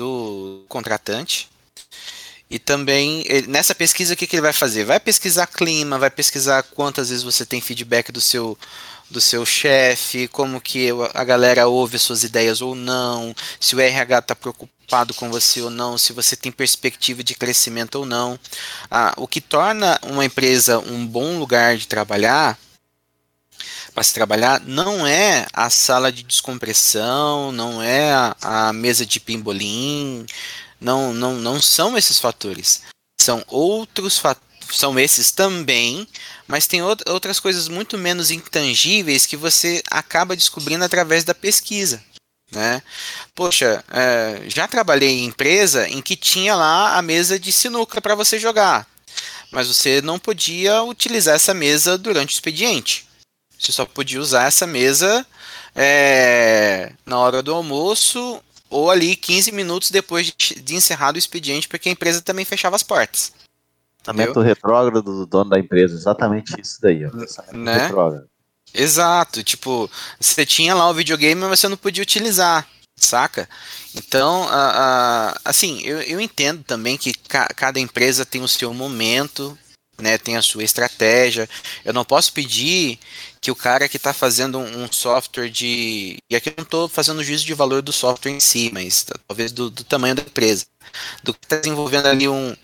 [0.00, 1.46] do contratante
[2.48, 6.62] e também nessa pesquisa o que, que ele vai fazer vai pesquisar clima vai pesquisar
[6.62, 8.56] quantas vezes você tem feedback do seu
[9.10, 14.18] do seu chefe, como que a galera ouve suas ideias ou não, se o RH
[14.20, 18.38] está preocupado com você ou não, se você tem perspectiva de crescimento ou não.
[18.88, 22.56] Ah, o que torna uma empresa um bom lugar de trabalhar
[23.94, 29.20] para se trabalhar não é a sala de descompressão, não é a, a mesa de
[29.20, 30.26] pimbolim,
[30.80, 32.82] não, não, não são esses fatores.
[33.20, 36.06] São outros fatores são esses também,
[36.46, 42.02] mas tem outras coisas muito menos intangíveis que você acaba descobrindo através da pesquisa.
[42.52, 42.82] Né?
[43.34, 48.16] Poxa, é, já trabalhei em empresa em que tinha lá a mesa de sinuca para
[48.16, 48.86] você jogar,
[49.52, 53.08] mas você não podia utilizar essa mesa durante o expediente.
[53.60, 55.26] Você só podia usar essa mesa
[55.76, 61.68] é, na hora do almoço ou ali 15 minutos depois de, de encerrado o expediente,
[61.68, 63.32] porque a empresa também fechava as portas.
[64.02, 67.10] Pensamento retrógrado do dono da empresa, exatamente isso daí, ó.
[67.52, 67.82] né?
[67.82, 68.26] retrógrado.
[68.72, 73.46] Exato, tipo, você tinha lá o videogame, mas você não podia utilizar, saca?
[73.94, 74.46] Então,
[75.44, 79.58] assim, eu, eu entendo também que ca cada empresa tem o seu momento,
[80.00, 81.48] né, tem a sua estratégia.
[81.84, 82.98] Eu não posso pedir
[83.40, 86.18] que o cara que está fazendo um, software de.
[86.28, 89.52] E aqui eu não estou fazendo juízo de valor do software em si, mas talvez
[89.52, 90.66] do, do tamanho da empresa.
[91.22, 92.54] Do que está desenvolvendo ali um,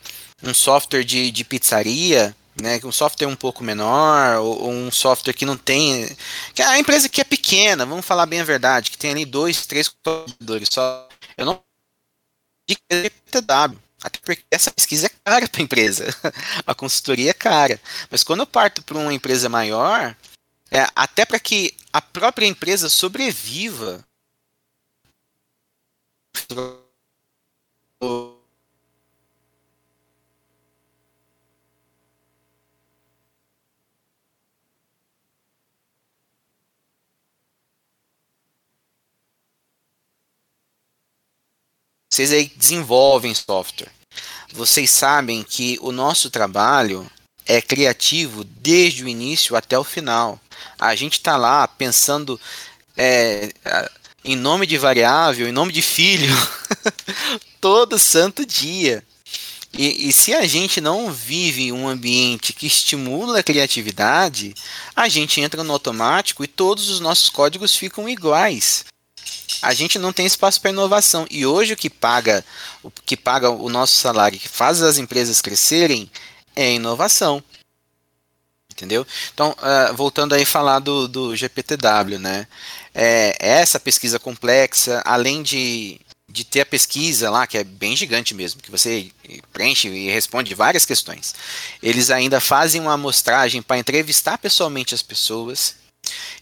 [0.43, 5.33] um software de, de pizzaria, né, um software um pouco menor, ou, ou, um software
[5.33, 6.09] que não tem.
[6.55, 9.25] Que é a empresa que é pequena, vamos falar bem a verdade, que tem ali
[9.25, 11.09] dois, três computadores só.
[11.37, 11.63] Eu não
[12.69, 12.77] de
[13.31, 13.86] TW.
[14.07, 16.07] Até porque essa pesquisa é cara para a empresa.
[16.65, 17.81] a consultoria é cara.
[18.09, 20.17] Mas quando eu parto para uma empresa maior,
[20.71, 24.07] é, até para que a própria empresa sobreviva.
[42.09, 43.96] Vocês aí desenvolvem software.
[44.57, 47.07] Vocês sabem que o nosso trabalho
[47.45, 50.41] é criativo desde o início até o final.
[50.79, 52.41] A gente está lá pensando
[52.97, 53.53] é,
[54.25, 56.35] em nome de variável, em nome de filho,
[57.61, 59.05] todo santo dia.
[59.75, 64.55] E, e, se a gente não vive um ambiente que estimula a criatividade,
[64.95, 68.87] a gente entra no automático e todos os nossos códigos ficam iguais
[69.63, 71.27] a gente não tem espaço para inovação.
[71.31, 72.45] E hoje o que paga,
[72.83, 76.11] o que paga o nosso salário, que faz as empresas crescerem,
[76.55, 77.43] é inovação.
[78.71, 79.07] Entendeu?
[79.33, 82.47] Então, uh, voltando aí falar do, do GPTW, né?
[82.95, 88.35] É, essa pesquisa complexa, além de, de ter a pesquisa lá, que é bem gigante
[88.35, 89.11] mesmo, que você
[89.51, 91.35] preenche e responde várias questões.
[91.83, 95.77] Eles ainda fazem uma amostragem para entrevistar pessoalmente as pessoas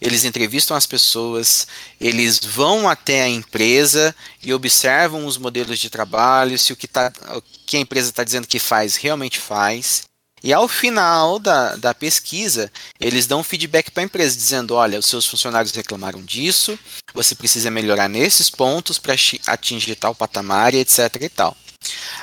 [0.01, 1.66] eles entrevistam as pessoas,
[2.01, 7.12] eles vão até a empresa e observam os modelos de trabalho, se o que, tá,
[7.37, 10.03] o que a empresa está dizendo que faz realmente faz.
[10.43, 12.70] E ao final da, da pesquisa,
[13.01, 16.79] eles dão feedback para a empresa, dizendo: olha, os seus funcionários reclamaram disso,
[17.14, 19.14] você precisa melhorar nesses pontos para
[19.47, 21.16] atingir tal patamar, etc.
[21.22, 21.57] e tal.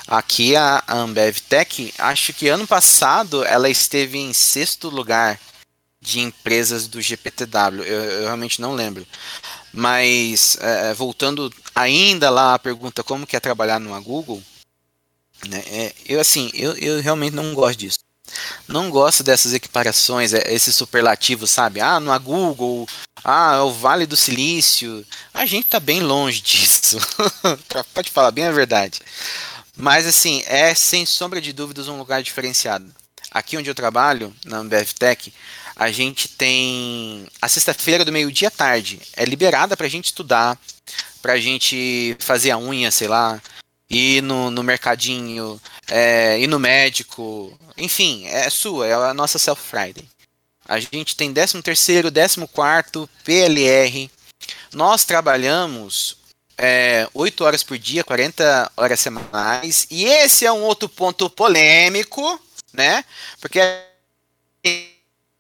[0.08, 5.40] Aqui a Ambev Tech, acho que ano passado ela esteve em sexto lugar
[6.02, 7.84] de empresas do GPTW.
[7.84, 9.06] Eu, eu realmente não lembro.
[9.72, 14.44] Mas é, é, voltando ainda lá à pergunta como que é trabalhar numa Google,
[15.48, 18.00] né, é, eu assim, eu, eu realmente não gosto disso.
[18.68, 21.80] Não gosto dessas equiparações, é, esses superlativos, sabe?
[21.82, 22.88] Ah, numa Google,
[23.24, 25.06] ah, é o Vale do Silício.
[25.34, 26.98] A gente tá bem longe disso.
[27.94, 29.00] Pode falar bem a verdade.
[29.76, 32.94] Mas assim, é sem sombra de dúvidas um lugar diferenciado.
[33.32, 35.34] Aqui onde eu trabalho, na Ambev Tech,
[35.76, 39.00] a gente tem a sexta-feira do meio-dia à tarde.
[39.16, 40.58] É liberada para a gente estudar,
[41.22, 43.42] para a gente fazer a unha, sei lá,
[43.90, 47.58] ir no, no mercadinho, é, ir no médico.
[47.78, 50.08] Enfim, é sua, é a nossa Self Friday.
[50.68, 54.10] A gente tem 13 terceiro, 14 quarto PLR.
[54.74, 56.18] Nós trabalhamos
[56.58, 59.88] é, 8 horas por dia, 40 horas semanais.
[59.90, 62.40] E esse é um outro ponto polêmico,
[62.72, 63.04] né?
[63.42, 63.60] Porque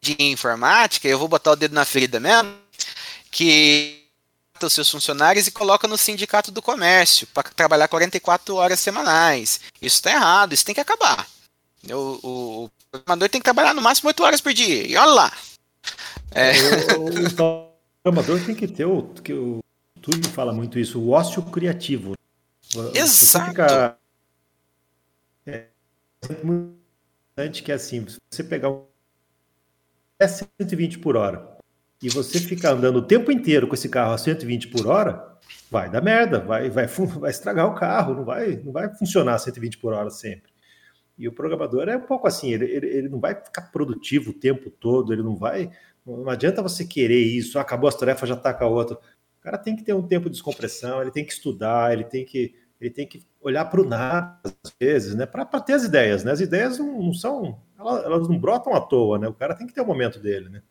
[0.01, 2.55] de informática, eu vou botar o dedo na ferida mesmo,
[3.29, 4.01] que
[4.61, 9.61] os seus funcionários e coloca no sindicato do comércio para trabalhar 44 horas semanais.
[9.81, 11.27] Isso está errado, isso tem que acabar.
[11.89, 14.85] O, o, o, programador tem que trabalhar no máximo 8 horas por dia.
[14.85, 15.33] E olha lá.
[16.31, 16.51] É.
[16.97, 19.59] O, o, programador tem que ter o que o
[20.01, 22.15] Túlio fala muito isso, o ócio criativo.
[22.93, 23.49] Exato.
[23.49, 23.97] Fica,
[25.45, 25.67] é
[26.43, 26.75] muito
[27.31, 28.90] importante que é assim, você pegar um
[30.21, 31.57] é 120 por hora.
[32.01, 35.37] e você ficar andando o tempo inteiro com esse carro a 120 por hora,
[35.69, 36.87] vai dar merda, vai, vai,
[37.19, 40.51] vai estragar o carro, não vai, não vai funcionar a 120 por hora sempre.
[41.17, 44.33] E o programador é um pouco assim, ele, ele, ele não vai ficar produtivo o
[44.33, 45.71] tempo todo, ele não vai.
[46.05, 48.95] Não adianta você querer isso, ah, acabou as tarefas, já tá com a outra.
[48.95, 52.25] O cara tem que ter um tempo de descompressão, ele tem que estudar, ele tem
[52.25, 55.27] que, ele tem que olhar para o nada, às vezes, né?
[55.27, 56.31] Para ter as ideias, né?
[56.31, 57.59] As ideias não, não são.
[57.79, 59.27] Elas, elas, não brotam à toa, né?
[59.27, 60.63] O cara tem que ter o momento dele, né?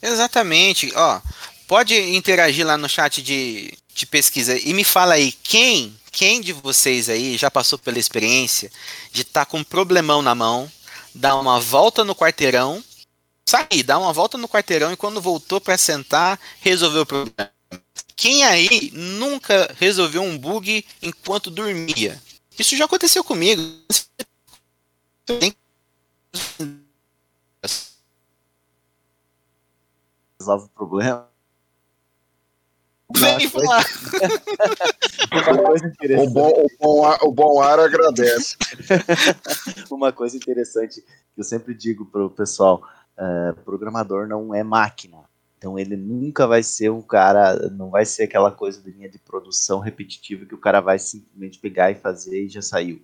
[0.00, 0.92] Exatamente.
[0.94, 1.20] Ó,
[1.66, 6.52] pode interagir lá no chat de, de pesquisa e me fala aí quem quem de
[6.52, 8.70] vocês aí já passou pela experiência
[9.12, 10.70] de estar tá com um problemão na mão,
[11.14, 12.82] dar uma volta no quarteirão,
[13.46, 17.57] sair, dar uma volta no quarteirão e quando voltou para sentar, resolveu o problema.
[18.18, 22.20] Quem aí nunca resolveu um bug enquanto dormia?
[22.58, 23.62] Isso já aconteceu comigo.
[30.40, 31.28] Resolve o problema.
[33.16, 33.84] Vem falar.
[35.86, 36.18] Interessante.
[36.18, 38.56] O bom, o bom, ar, o bom ar agradece.
[39.88, 42.82] Uma coisa interessante que eu sempre digo para o pessoal:
[43.16, 45.18] uh, programador não é máquina.
[45.58, 49.18] Então ele nunca vai ser um cara, não vai ser aquela coisa de linha de
[49.18, 53.02] produção repetitiva que o cara vai simplesmente pegar e fazer e já saiu.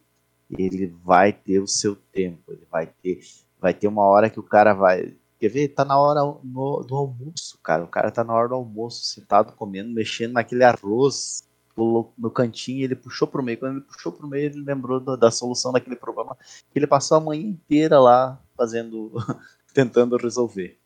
[0.49, 3.21] Ele vai ter o seu tempo, ele vai ter,
[3.61, 5.69] vai ter uma hora que o cara vai, quer ver?
[5.69, 7.83] Tá na hora no, do almoço, cara.
[7.83, 11.43] O cara tá na hora do almoço, sentado comendo, mexendo naquele arroz
[11.77, 13.59] no cantinho, ele puxou pro meio.
[13.59, 16.37] Quando ele puxou pro meio, ele lembrou da, da solução daquele problema
[16.73, 19.13] que ele passou a manhã inteira lá fazendo,
[19.75, 20.79] tentando resolver.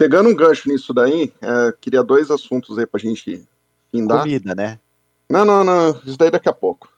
[0.00, 3.46] Pegando um gancho nisso daí, é, queria dois assuntos aí pra gente
[3.92, 4.22] findar.
[4.22, 4.80] Comida, né?
[5.28, 6.90] Não, não, não, isso daí daqui a pouco.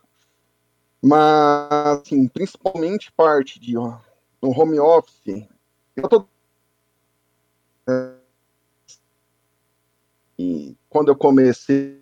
[1.03, 3.98] Mas, assim, principalmente parte de ó,
[4.40, 5.48] no home office,
[5.96, 6.24] eu tô
[7.88, 8.12] é,
[10.38, 12.00] e quando eu comecei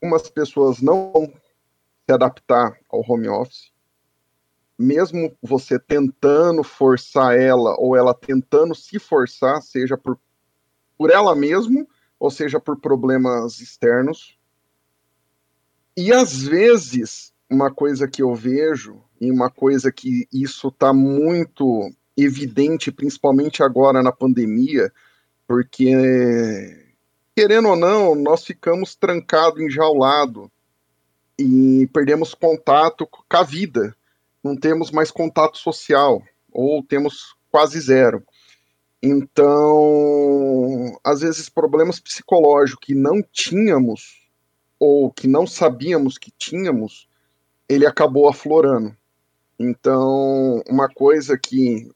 [0.00, 3.70] algumas pessoas não vão se adaptar ao home office,
[4.78, 10.18] mesmo você tentando forçar ela ou ela tentando se forçar, seja por,
[10.96, 11.86] por ela mesma
[12.18, 14.38] ou seja por problemas externos.
[15.96, 21.90] E às vezes, uma coisa que eu vejo, e uma coisa que isso está muito
[22.16, 24.90] evidente, principalmente agora na pandemia,
[25.46, 26.89] porque
[27.34, 30.48] querendo ou não, nós ficamos trancados, enjaulados
[31.38, 33.94] e perdemos contato com a vida.
[34.42, 36.22] Não temos mais contato social,
[36.52, 38.22] ou temos quase zero.
[39.02, 44.28] Então, às vezes, problemas psicológicos que não tínhamos,
[44.78, 47.08] ou que não sabíamos que tínhamos,
[47.68, 48.94] ele acabou aflorando.
[49.58, 51.90] Então, uma coisa que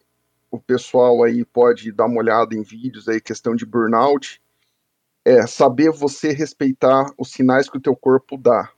[0.51, 4.41] o pessoal aí pode dar uma olhada em vídeos aí, questão de burnout,
[5.25, 8.71] é saber você respeitar os sinais que o teu corpo dá.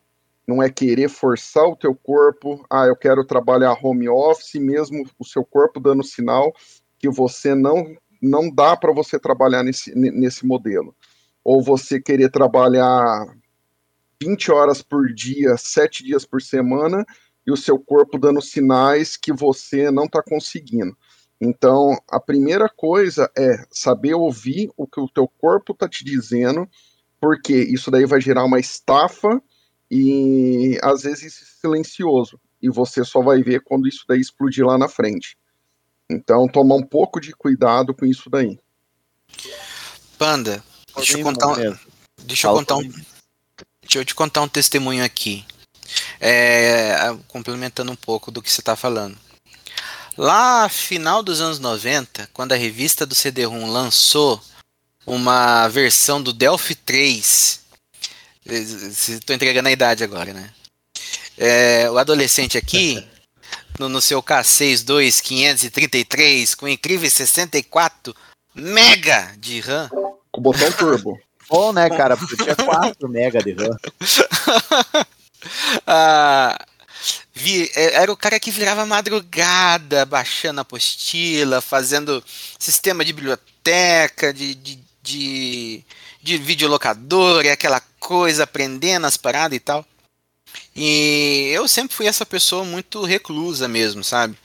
[0.47, 5.25] Não é querer forçar o teu corpo, ah, eu quero trabalhar home office, mesmo o
[5.25, 6.53] seu corpo dando sinal
[6.99, 10.97] que você não não dá para você trabalhar nesse, nesse modelo.
[11.45, 13.27] Ou você querer trabalhar
[14.21, 17.05] 20 horas por dia, 7 dias por semana,
[17.47, 20.97] e o seu corpo dando sinais que você não está conseguindo.
[21.41, 26.69] Então, a primeira coisa é saber ouvir o que o teu corpo está te dizendo,
[27.21, 29.41] porque isso daí vai gerar uma estafa
[29.91, 32.41] e às vezes silencioso.
[32.63, 35.37] E você só vai ver quando isso daí explodir lá na frente.
[36.09, 38.59] Então, tomar um pouco de cuidado com isso daí.
[40.19, 40.65] Panda,
[40.97, 41.77] deixa eu contar um,
[42.23, 42.89] deixa eu contar um,
[43.83, 45.45] deixa eu te contar um testemunho aqui.
[46.19, 46.97] É,
[47.29, 49.26] complementando um pouco do que você está falando.
[50.17, 54.41] Lá final dos anos 90, quando a revista do CD-ROM lançou
[55.07, 57.61] uma versão do Delphi 3,
[58.47, 60.51] estou entregando a idade agora, né?
[61.37, 63.07] É, o adolescente aqui,
[63.79, 68.17] no, no seu K6 533, com incríveis 64
[68.55, 69.91] mega de RAM.
[70.33, 71.21] Com botão turbo.
[71.49, 72.17] Bom, né, cara?
[72.17, 73.77] Porque tinha 4 mega de RAM.
[75.87, 76.59] ah,
[77.37, 82.25] vi, é, era o cara que virava madrugada, baixando apostila, fazendo
[82.59, 85.85] sistema de biblioteca, de, de, de,
[86.23, 89.87] de videolocador e aquela coisa, aprendendo as paradas e tal.
[90.75, 94.37] E eu sempre fui essa pessoa muito reclusa mesmo, sabe?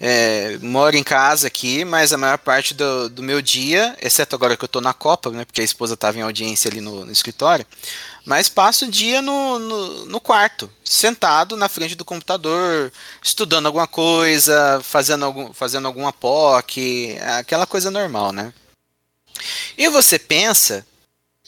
[0.00, 4.56] É, moro em casa aqui, mas a maior parte do, do, meu dia, exceto agora
[4.56, 5.44] que eu tô na Copa, né?
[5.44, 7.66] Porque a esposa tava em audiência ali no, no escritório,
[8.24, 12.92] mas passo o dia no, no, no, quarto, sentado na frente do computador,
[13.22, 18.52] estudando alguma coisa, fazendo, algum, fazendo alguma POC, aquela coisa normal, né?
[19.76, 20.86] E você pensa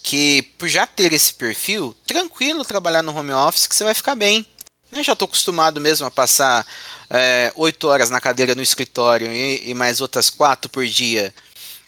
[0.03, 4.15] que por já ter esse perfil, tranquilo trabalhar no home office que você vai ficar
[4.15, 4.47] bem.
[4.91, 6.67] Eu já estou acostumado mesmo a passar
[7.09, 11.33] é, oito horas na cadeira no escritório e, e, mais outras quatro por dia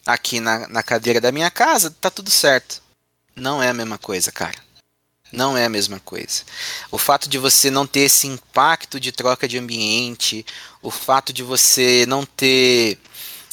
[0.06, 2.82] aqui na, na cadeira da minha casa, tá tudo certo.
[3.34, 4.56] Não é a mesma coisa, cara.
[5.34, 6.42] Não é a mesma coisa.
[6.92, 10.46] O fato de você não ter esse impacto de troca de ambiente,
[10.80, 12.98] o fato de você não ter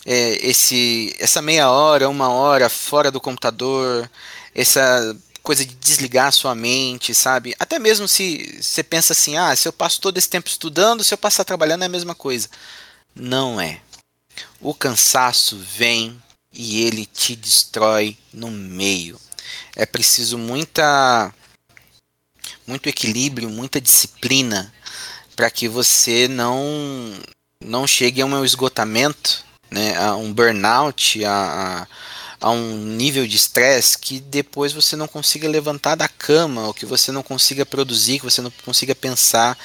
[0.05, 4.09] é, esse, essa meia hora, uma hora fora do computador,
[4.53, 7.55] essa coisa de desligar a sua mente, sabe?
[7.59, 11.13] Até mesmo se você pensa assim, ah, se eu passo todo esse tempo estudando, se
[11.13, 12.47] eu passar trabalhando é a mesma coisa.
[13.15, 13.81] Não é.
[14.59, 16.21] O cansaço vem
[16.53, 19.19] e ele te destrói no meio.
[19.75, 21.33] É preciso muita
[22.65, 24.73] muito equilíbrio, muita disciplina
[25.35, 27.19] para que você não
[27.63, 31.31] não chegue a um esgotamento, né, a um burnout, a,
[31.83, 31.87] a
[32.41, 36.87] a um nível de estresse que depois você não consiga levantar da cama, ou que
[36.87, 39.55] você não consiga produzir, que você não consiga pensar.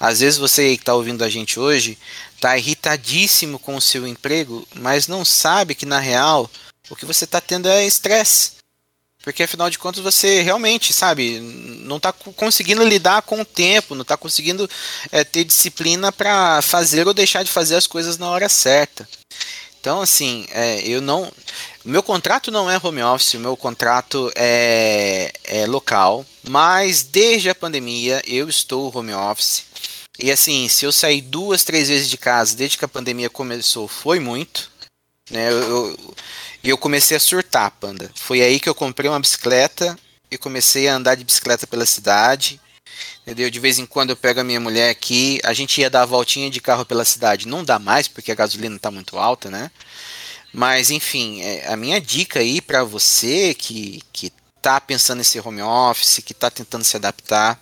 [0.00, 1.96] Às vezes você que está ouvindo a gente hoje
[2.34, 6.50] está irritadíssimo com o seu emprego, mas não sabe que na real
[6.90, 8.63] o que você está tendo é estresse.
[9.24, 14.02] Porque afinal de contas você realmente, sabe, não está conseguindo lidar com o tempo, não
[14.02, 14.68] está conseguindo
[15.10, 19.08] é, ter disciplina para fazer ou deixar de fazer as coisas na hora certa.
[19.80, 21.32] Então, assim, é, eu não.
[21.82, 28.22] Meu contrato não é home office, meu contrato é, é local, mas desde a pandemia
[28.26, 29.64] eu estou home office.
[30.18, 33.88] E assim, se eu sair duas, três vezes de casa desde que a pandemia começou,
[33.88, 34.70] foi muito.
[35.30, 35.50] Né?
[35.50, 36.14] Eu, eu,
[36.70, 38.10] eu comecei a surtar, panda.
[38.14, 39.98] Foi aí que eu comprei uma bicicleta
[40.30, 42.60] e comecei a andar de bicicleta pela cidade.
[43.22, 43.50] Entendeu?
[43.50, 46.06] De vez em quando eu pego a minha mulher aqui, a gente ia dar a
[46.06, 47.48] voltinha de carro pela cidade.
[47.48, 49.70] Não dá mais porque a gasolina está muito alta, né?
[50.52, 54.30] Mas enfim, é, a minha dica aí para você que que
[54.62, 57.60] tá pensando ser home office, que está tentando se adaptar,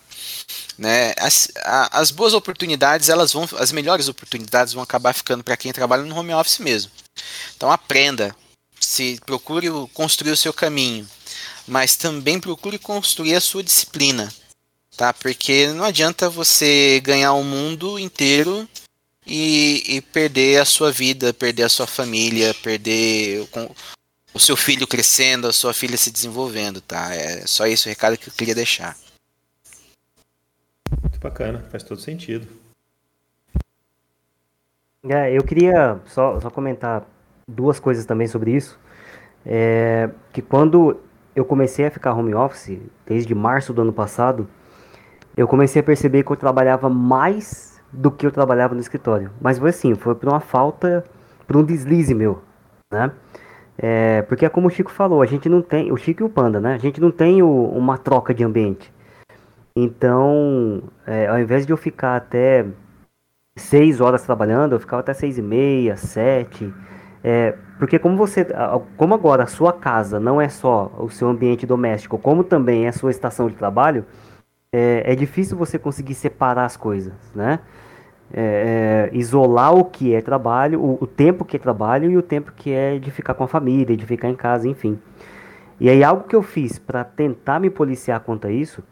[0.77, 1.13] né?
[1.17, 5.73] As, a, as boas oportunidades, elas vão, as melhores oportunidades vão acabar ficando para quem
[5.73, 6.91] trabalha no home office mesmo.
[7.55, 8.35] Então aprenda,
[8.79, 11.07] se procure construir o seu caminho,
[11.67, 14.31] mas também procure construir a sua disciplina
[14.97, 15.13] tá?
[15.13, 18.67] Porque não adianta você ganhar o mundo inteiro
[19.25, 23.75] e, e perder a sua vida, perder a sua família, perder o,
[24.33, 27.13] o seu filho crescendo, a sua filha se desenvolvendo, tá?
[27.13, 28.97] É só esse o recado que eu queria deixar.
[31.01, 32.47] Muito bacana, faz todo sentido.
[35.05, 37.05] É, eu queria só, só comentar
[37.47, 38.79] duas coisas também sobre isso.
[39.45, 40.97] É, que quando
[41.35, 44.47] eu comecei a ficar home office, desde março do ano passado,
[45.35, 49.31] eu comecei a perceber que eu trabalhava mais do que eu trabalhava no escritório.
[49.41, 51.03] Mas foi assim, foi por uma falta,
[51.47, 52.41] por um deslize meu,
[52.91, 53.11] né?
[53.77, 56.29] É, porque é como o Chico falou, a gente não tem, o Chico e o
[56.29, 56.75] Panda, né?
[56.75, 58.93] A gente não tem o, uma troca de ambiente.
[59.75, 62.65] Então, é, ao invés de eu ficar até
[63.55, 66.71] seis horas trabalhando, eu ficava até seis e meia, sete.
[67.23, 68.45] É, porque como você,
[68.97, 72.89] como agora a sua casa não é só o seu ambiente doméstico, como também é
[72.89, 74.05] a sua estação de trabalho,
[74.73, 77.59] é, é difícil você conseguir separar as coisas, né?
[78.35, 82.21] É, é, isolar o que é trabalho, o, o, tempo que é trabalho e o
[82.21, 84.99] tempo que é de ficar com a família, de ficar em casa, enfim.
[85.79, 88.83] E aí algo que eu fiz para tentar me policiar quanto a isso,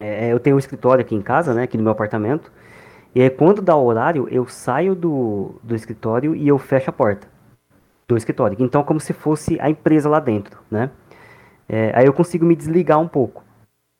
[0.00, 2.50] é, é, eu tenho um escritório aqui em casa, né, aqui no meu apartamento,
[3.14, 6.92] e aí quando dá o horário, eu saio do, do escritório e eu fecho a
[6.92, 7.35] porta
[8.08, 8.56] do escritório.
[8.60, 10.90] Então como se fosse a empresa lá dentro, né?
[11.68, 13.44] É, aí eu consigo me desligar um pouco.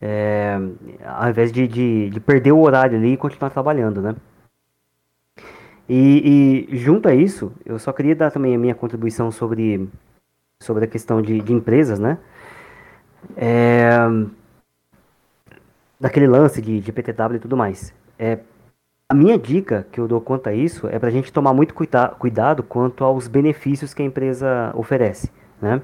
[0.00, 0.56] É,
[1.04, 4.14] ao invés de, de, de, perder o horário ali e continuar trabalhando, né?
[5.88, 9.88] E, e, junto a isso, eu só queria dar também a minha contribuição sobre,
[10.62, 12.18] sobre a questão de, de empresas, né?
[13.36, 13.90] É,
[15.98, 17.94] daquele lance de, de PTW e tudo mais.
[18.18, 18.38] É,
[19.08, 21.72] a minha dica que eu dou quanto a isso é para a gente tomar muito
[21.74, 25.30] cuida cuidado quanto aos benefícios que a empresa oferece,
[25.62, 25.80] né?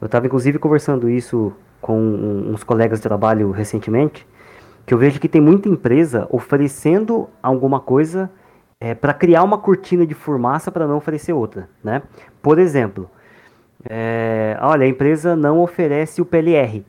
[0.00, 4.26] Eu estava inclusive conversando isso com uns colegas de trabalho recentemente,
[4.84, 8.30] que eu vejo que tem muita empresa oferecendo alguma coisa
[8.80, 12.02] é, para criar uma cortina de fumaça para não oferecer outra, né?
[12.42, 13.08] Por exemplo,
[13.88, 16.84] é, olha, a empresa não oferece o PLR.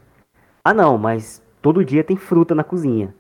[0.66, 3.14] Ah, não, mas todo dia tem fruta na cozinha.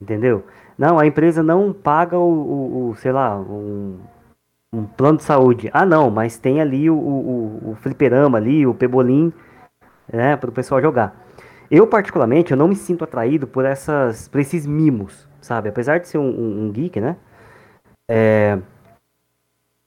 [0.00, 0.44] Entendeu?
[0.76, 3.98] Não, a empresa não paga o, o, o sei lá, um,
[4.72, 5.70] um, plano de saúde.
[5.72, 9.32] Ah, não, mas tem ali o, o, o fliperama ali, o pebolim,
[10.12, 11.24] né, para o pessoal jogar.
[11.70, 15.68] Eu, particularmente, eu não me sinto atraído por, essas, por esses mimos, sabe?
[15.68, 17.16] Apesar de ser um, um, um geek, né?
[18.10, 18.58] É,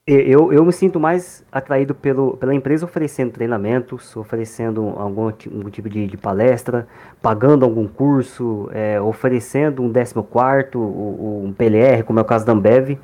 [0.08, 5.90] eu, eu me sinto mais atraído pelo, pela empresa oferecendo treinamentos, oferecendo algum, algum tipo
[5.90, 6.88] de, de, palestra,
[7.22, 12.98] pagando algum curso, é, oferecendo um 14, um PLR, como é o caso da Ambev,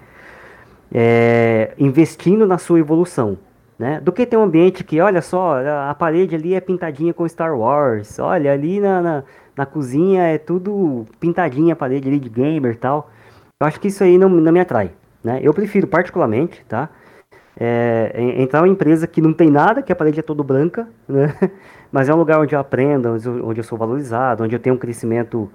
[0.94, 3.38] é, investindo na sua evolução.
[3.78, 4.00] Né?
[4.00, 5.58] Do que ter um ambiente que, olha só,
[5.90, 9.24] a parede ali é pintadinha com Star Wars, olha, ali na, na,
[9.58, 13.10] na cozinha é tudo pintadinha a parede ali de gamer e tal.
[13.60, 14.92] Eu acho que isso aí não, não me atrai.
[15.24, 15.40] Né?
[15.42, 16.90] Eu prefiro particularmente, tá?
[17.56, 20.88] É, entrar em uma empresa que não tem nada, que a parede é toda branca,
[21.08, 21.34] né?
[21.92, 23.10] mas é um lugar onde eu aprendo,
[23.44, 25.50] onde eu, sou valorizado, onde eu tenho um crescimento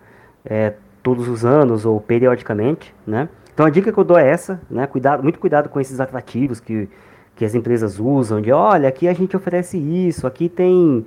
[0.45, 3.29] é, todos os anos ou periodicamente, né?
[3.53, 4.87] Então a dica que eu dou é essa, né?
[4.87, 6.89] Cuidado, muito cuidado com esses atrativos que,
[7.35, 11.05] que as empresas usam, de olha, aqui a gente oferece isso, aqui tem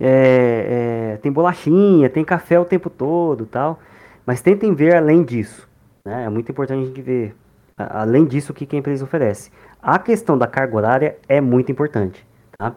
[0.00, 3.78] é, é, tem bolachinha, tem café o tempo todo, tal.
[4.26, 5.68] Mas tentem ver além disso,
[6.04, 6.24] né?
[6.24, 7.34] É muito importante a gente ver
[7.76, 9.50] além disso, o que, que a empresa oferece.
[9.82, 12.26] A questão da carga horária é muito importante.
[12.56, 12.74] Tá?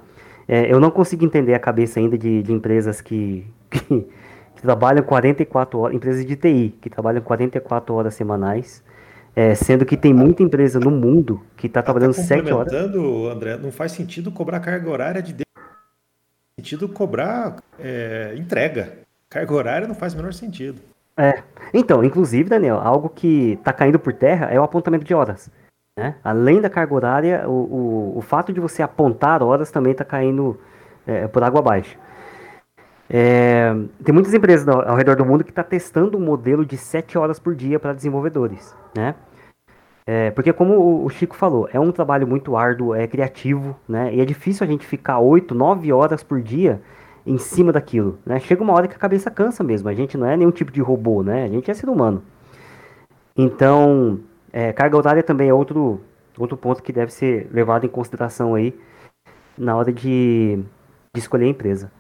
[0.47, 5.03] É, eu não consigo entender a cabeça ainda de, de empresas que, que, que, trabalham
[5.03, 8.83] 44 horas, empresas de TI, que trabalham 44 horas semanais,
[9.35, 12.73] é, sendo que tem muita empresa no mundo que está trabalhando 7 horas.
[12.73, 15.33] André, não faz sentido cobrar carga horária de
[16.59, 18.97] sentido cobrar é, entrega.
[19.29, 20.81] Carga horária não faz o menor sentido.
[21.17, 21.41] É.
[21.73, 25.51] Então, inclusive, Daniel, algo que está caindo por terra é o apontamento de horas.
[25.97, 26.15] Né?
[26.23, 30.59] Além da carga horária, o, o, o fato de você apontar horas também está caindo
[31.05, 31.97] é, por água abaixo.
[33.09, 33.73] É,
[34.03, 37.17] tem muitas empresas ao, redor do mundo que estão tá testando um modelo de 7
[37.17, 38.75] horas por dia para desenvolvedores.
[38.95, 39.15] Né?
[40.05, 44.13] É, porque como o Chico falou, é um trabalho muito árduo, é criativo, né?
[44.13, 46.81] E é difícil a gente ficar 8, 9 horas por dia
[47.27, 48.39] em cima daquilo, né?
[48.39, 49.89] Chega uma hora que a cabeça cansa mesmo.
[49.89, 51.43] A gente não é nenhum tipo de robô, né?
[51.43, 52.23] A gente é ser humano.
[53.35, 54.19] Então,
[54.51, 56.01] é, carga horária também é outro,
[56.37, 58.73] outro ponto que deve ser levado em consideração aí
[59.57, 60.59] na hora de,
[61.13, 61.91] de escolher a empresa.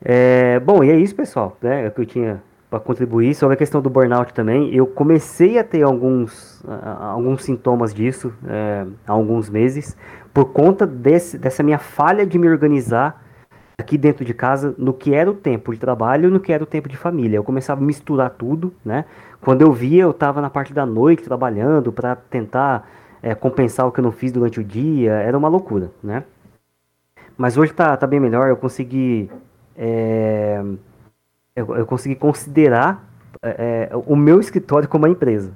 [0.00, 1.84] É, bom, e é isso, pessoal, né?
[1.84, 4.74] É o que eu tinha para contribuir sobre a questão do burnout também.
[4.74, 6.64] Eu comecei a ter alguns,
[7.00, 9.94] alguns sintomas disso é, há alguns meses
[10.32, 13.21] por conta desse, dessa minha falha de me organizar
[13.82, 16.62] aqui dentro de casa no que era o tempo de trabalho e no que era
[16.62, 17.36] o tempo de família.
[17.36, 19.04] Eu começava a misturar tudo, né?
[19.40, 22.88] Quando eu via, eu estava na parte da noite trabalhando para tentar
[23.22, 25.12] é, compensar o que eu não fiz durante o dia.
[25.12, 26.24] Era uma loucura, né?
[27.36, 28.48] Mas hoje tá, tá bem melhor.
[28.48, 29.30] Eu consegui
[29.76, 30.62] é,
[31.56, 33.04] eu, eu, consegui considerar
[33.42, 35.52] é, é o meu escritório como uma empresa.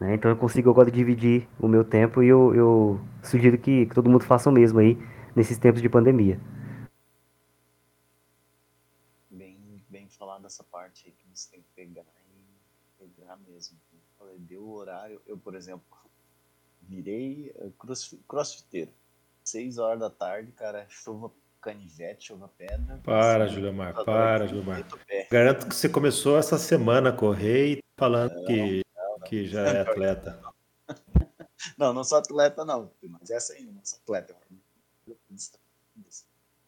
[0.00, 0.14] Né?
[0.14, 4.10] Então eu consigo agora dividir o meu tempo e eu, eu sugiro que, que todo
[4.10, 4.98] mundo faça o mesmo aí
[5.34, 6.38] nesses tempos de pandemia.
[10.48, 13.78] nessa parte aí que você tem que pegar e pegar mesmo.
[13.92, 15.86] Eu falei, deu o horário, eu, por exemplo,
[16.82, 18.90] virei eh, cross, crossfiteiro.
[19.44, 21.30] Seis horas da tarde, cara, chuva
[21.60, 23.00] canivete, chuva pedra.
[23.04, 24.84] Para, Juliamar, para, Juliamar.
[25.30, 29.20] Garanto que você começou essa semana a correr e falando não, que, não, não.
[29.20, 30.40] que já é atleta.
[31.76, 34.34] Não, não sou atleta, não, mas essa aí, não sou atleta.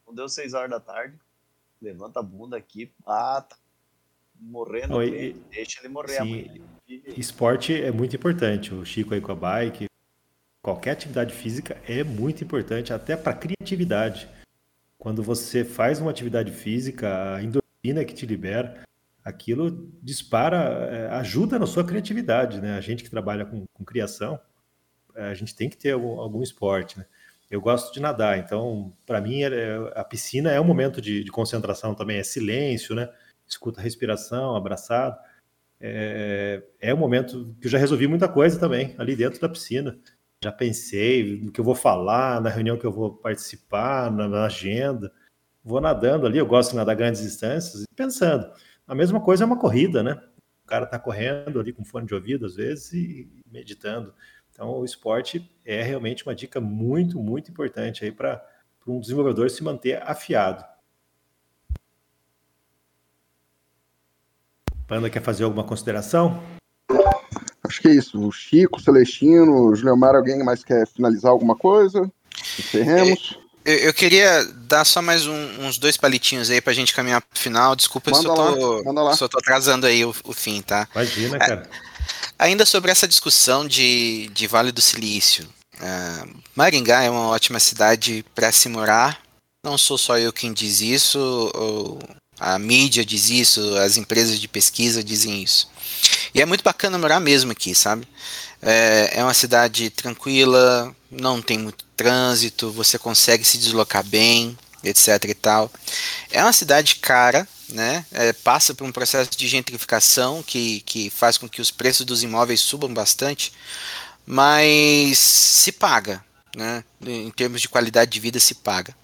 [0.05, 1.17] Não deu seis horas da tarde,
[1.81, 3.57] levanta a bunda aqui, ah, tá
[4.35, 6.61] morrendo, Oi, deixa ele morrer sim,
[7.17, 8.73] Esporte é muito importante.
[8.73, 9.87] O Chico aí com a bike,
[10.61, 14.27] qualquer atividade física é muito importante, até para criatividade.
[14.97, 18.83] Quando você faz uma atividade física, a endorfina que te libera,
[19.23, 20.57] aquilo dispara,
[20.91, 22.77] é, ajuda na sua criatividade, né?
[22.77, 24.39] A gente que trabalha com, com criação,
[25.15, 27.05] é, a gente tem que ter algum, algum esporte, né?
[27.49, 31.31] Eu gosto de nadar, então, para mim, é, a piscina é um momento de, de
[31.31, 33.09] concentração também, é silêncio, né?
[33.51, 35.17] escuta a respiração, abraçado.
[35.83, 39.97] É, é um momento que eu já resolvi muita coisa também, ali dentro da piscina.
[40.43, 44.45] Já pensei no que eu vou falar, na reunião que eu vou participar, na, na
[44.45, 45.11] agenda.
[45.63, 48.51] Vou nadando ali, eu gosto de nadar grandes distâncias, pensando.
[48.87, 50.21] A mesma coisa é uma corrida, né?
[50.63, 54.13] O cara está correndo ali com fone de ouvido, às vezes, e meditando.
[54.51, 58.43] Então, o esporte é realmente uma dica muito, muito importante aí para
[58.87, 60.63] um desenvolvedor se manter afiado.
[64.91, 66.43] Panda quer fazer alguma consideração?
[67.63, 68.19] Acho que é isso.
[68.19, 72.11] O Chico, o Celestino, o Juliomar, alguém mais quer finalizar alguma coisa?
[72.59, 73.39] Encerremos.
[73.63, 77.39] Eu, eu, queria dar só mais um, uns dois palitinhos aí pra gente caminhar pro
[77.39, 77.73] final.
[77.73, 80.85] Desculpa manda se eu tô, lá, se eu tô atrasando aí o, o fim, tá?
[80.93, 81.69] Imagina, cara.
[81.69, 81.69] É,
[82.37, 85.47] ainda sobre essa discussão de, de Vale do Silício.
[85.79, 89.21] É, Maringá é uma ótima cidade para se morar.
[89.63, 91.49] Não sou só eu quem diz isso,
[92.41, 95.69] a mídia diz isso, as empresas de pesquisa dizem isso.
[96.33, 98.07] E é muito bacana morar mesmo aqui, sabe?
[98.59, 105.23] É, é uma cidade tranquila, não tem muito trânsito, você consegue se deslocar bem, etc
[105.29, 105.71] e tal.
[106.31, 108.03] É uma cidade cara, né?
[108.11, 112.23] É, passa por um processo de gentrificação que, que faz com que os preços dos
[112.23, 113.53] imóveis subam bastante,
[114.25, 116.83] mas se paga, né?
[117.05, 118.95] Em termos de qualidade de vida se paga.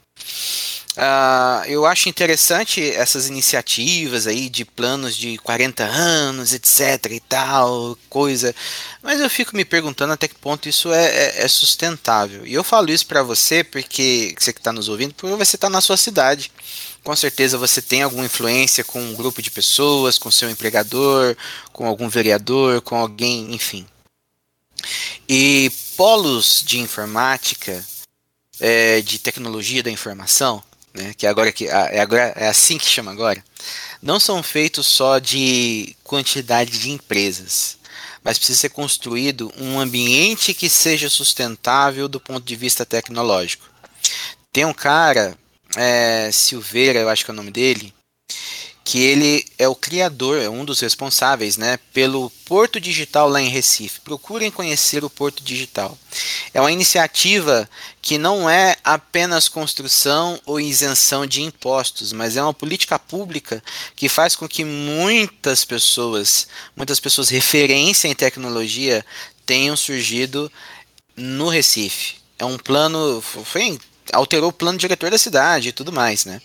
[0.97, 7.95] Uh, eu acho interessante essas iniciativas aí de planos de 40 anos, etc e tal,
[8.09, 8.55] coisa.
[9.03, 12.47] Mas eu fico me perguntando até que ponto isso é, é, é sustentável.
[12.47, 15.69] E eu falo isso para você porque você que está nos ouvindo, porque você está
[15.69, 16.51] na sua cidade.
[17.03, 21.37] Com certeza você tem alguma influência com um grupo de pessoas, com seu empregador,
[21.71, 23.85] com algum vereador, com alguém, enfim.
[25.29, 27.85] E polos de informática,
[28.59, 33.11] é, de tecnologia da informação, né, que agora que é agora é assim que chama
[33.11, 33.43] agora,
[34.01, 37.77] não são feitos só de quantidade de empresas,
[38.23, 43.69] mas precisa ser construído um ambiente que seja sustentável do ponto de vista tecnológico.
[44.51, 45.37] Tem um cara,
[45.75, 47.93] é, Silveira, eu acho que é o nome dele,
[48.87, 53.49] que ele é o criador, é um dos responsáveis, né, pelo Porto Digital lá em
[53.49, 53.99] Recife.
[53.99, 55.97] Procurem conhecer o Porto Digital.
[56.53, 57.69] É uma iniciativa
[58.01, 63.61] que não é apenas construção ou isenção de impostos, mas é uma política pública
[63.93, 69.05] que faz com que muitas pessoas, muitas pessoas referência em tecnologia
[69.45, 70.49] tenham surgido
[71.13, 72.15] no Recife.
[72.39, 73.77] É um plano, foi
[74.13, 76.41] alterou o plano diretor da cidade e tudo mais, né?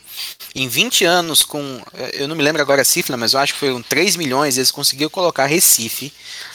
[0.55, 1.81] Em 20 anos, com.
[2.13, 4.71] Eu não me lembro agora a cifra, mas eu acho que foram 3 milhões, eles
[4.71, 6.13] conseguiram colocar Recife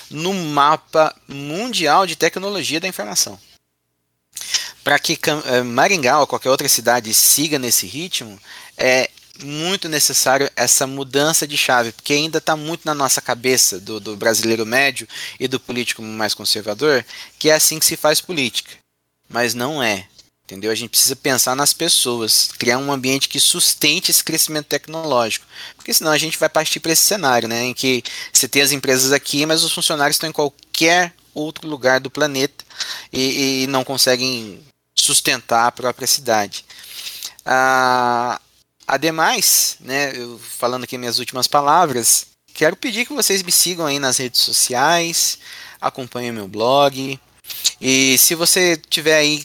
[0.09, 3.39] no mapa mundial de tecnologia da informação.
[4.83, 8.39] Para que eh, Maringá ou qualquer outra cidade siga nesse ritmo,
[8.77, 9.09] é
[9.43, 14.15] muito necessário essa mudança de chave, porque ainda está muito na nossa cabeça do, do
[14.15, 15.07] brasileiro médio
[15.39, 17.05] e do político mais conservador,
[17.37, 18.71] que é assim que se faz política.
[19.29, 20.07] Mas não é.
[20.47, 20.71] Entendeu?
[20.71, 25.45] A gente precisa pensar nas pessoas, criar um ambiente que sustente esse crescimento tecnológico.
[25.75, 28.01] Porque senão a gente vai partir para esse cenário, né, em que
[28.31, 32.63] você tem as empresas aqui, mas os funcionários estão em qualquer outro lugar do planeta
[33.11, 34.63] e, e não conseguem
[34.95, 36.63] sustentar a própria cidade.
[37.45, 38.39] Ah,
[38.87, 43.99] ademais, né, eu, falando aqui minhas últimas palavras, quero pedir que vocês me sigam aí
[43.99, 45.39] nas redes sociais,
[45.81, 47.19] acompanhem meu blog.
[47.81, 49.43] E se você tiver aí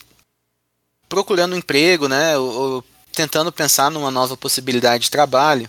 [1.12, 2.82] procurando um emprego, né, ou,
[3.12, 5.68] tentando pensar numa nova possibilidade de trabalho,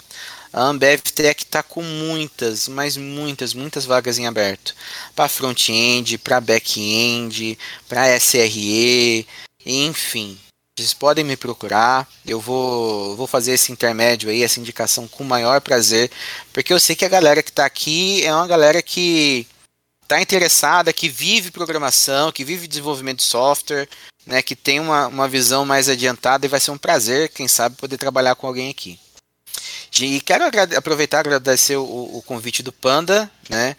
[0.53, 4.73] a Ambev Tech está com muitas, mas muitas, muitas vagas em aberto.
[5.13, 7.59] Para front-end, para back-end,
[7.89, 9.27] para SRE,
[9.65, 10.39] enfim.
[10.79, 15.27] Vocês podem me procurar, eu vou, vou fazer esse intermédio aí, essa indicação com o
[15.27, 16.09] maior prazer,
[16.53, 19.45] porque eu sei que a galera que está aqui é uma galera que
[20.03, 23.87] está interessada, que vive programação, que vive desenvolvimento de software,
[24.25, 27.75] né, que tem uma, uma visão mais adiantada e vai ser um prazer, quem sabe,
[27.75, 28.99] poder trabalhar com alguém aqui.
[30.01, 33.75] E quero aproveitar e agradecer o, o, convite do Panda, né,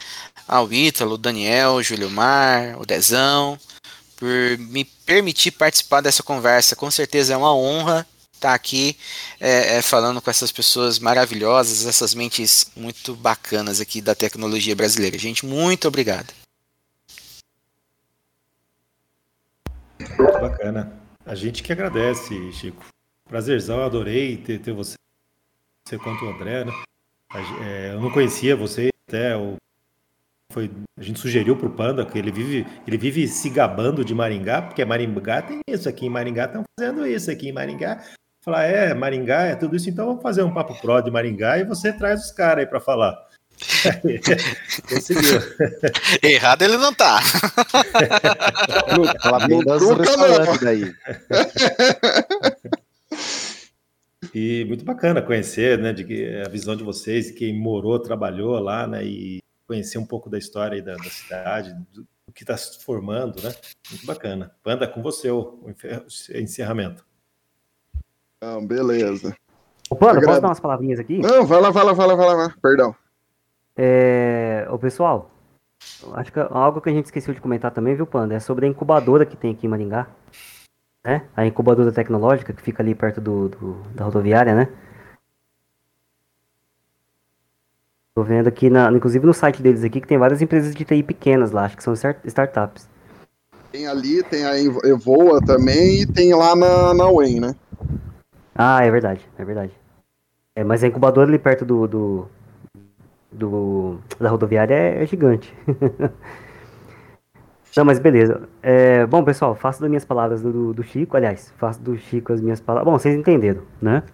[0.47, 3.59] ao Ítalo, Daniel, Júlio Mar, o Dezão,
[4.17, 6.77] por me permitir participar dessa conversa.
[6.77, 8.07] Com certeza é uma honra
[8.45, 8.97] estar aqui
[9.41, 15.19] é, é, falando com essas pessoas maravilhosas, essas mentes muito bacanas aqui da tecnologia brasileira.
[15.19, 16.33] Gente, muito obrigado.
[19.99, 20.93] Muito bacana.
[21.25, 22.85] A gente que agradece, Chico.
[23.27, 24.97] Prazerzão, adorei ter, ter você,
[25.83, 26.73] você quanto o André, né?
[27.63, 29.57] É, eu não conhecia você, até o,
[30.53, 34.15] foi, a gente sugeriu para o Panda que ele vive, ele vive se gabando de
[34.15, 38.05] Maringá, porque Maringá tem isso, aqui em Maringá estão fazendo isso, aqui em Maringá.
[38.45, 41.65] Falar, é, Maringá é tudo isso, então vamos fazer um papo pro de Maringá e
[41.65, 43.17] você traz os caras aí para falar.
[44.87, 45.41] Conseguiu.
[46.23, 47.23] Errado ele não tá.
[49.23, 50.95] Fala bem das restaurantes daí.
[54.35, 58.87] E muito bacana conhecer, né, de que a visão de vocês, quem morou, trabalhou lá,
[58.87, 62.85] né, e conhecer um pouco da história da, da, cidade, do, do que está se
[62.85, 63.55] formando, né?
[63.91, 64.55] Muito bacana.
[64.63, 65.75] Panda, com você o, o
[66.39, 67.07] encerramento.
[68.45, 69.35] Ah, beleza.
[69.89, 70.27] Ô, Panda, Agrada...
[70.27, 71.19] posso dar umas palavrinhas aqui?
[71.19, 72.55] Não, vai lá, vai lá, vai lá, vai lá, vai lá.
[72.61, 72.95] perdão.
[73.75, 74.69] É...
[74.71, 75.31] Ô, pessoal,
[76.13, 78.69] acho que algo que a gente esqueceu de comentar também, viu, Panda, é sobre a
[78.69, 80.09] incubadora que tem aqui em Maringá.
[81.03, 81.27] né?
[81.35, 84.69] A incubadora tecnológica que fica ali perto do, do da rodoviária, né?
[88.15, 91.03] Tô vendo aqui, na, inclusive no site deles aqui, que tem várias empresas de TI
[91.03, 92.89] pequenas lá, acho que são startups.
[93.73, 97.57] Tem ali, tem a Evoa também e tem lá na, na UEM, né?
[98.55, 99.73] Ah, é verdade, é verdade.
[100.55, 102.29] É, mas a incubadora ali perto do, do,
[103.33, 105.53] do da rodoviária é, é gigante.
[107.77, 108.49] Não, mas beleza.
[108.63, 112.41] É, bom, pessoal, faço das minhas palavras do, do Chico, aliás, faço do Chico as
[112.41, 112.93] minhas palavras.
[112.93, 114.05] Bom, vocês entenderam, né?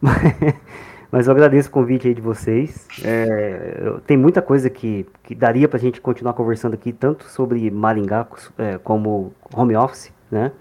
[1.10, 2.86] Mas eu agradeço o convite aí de vocês.
[3.02, 7.70] É, tem muita coisa que, que daria para a gente continuar conversando aqui, tanto sobre
[7.70, 8.26] Maringá
[8.58, 10.52] é, como home office, né?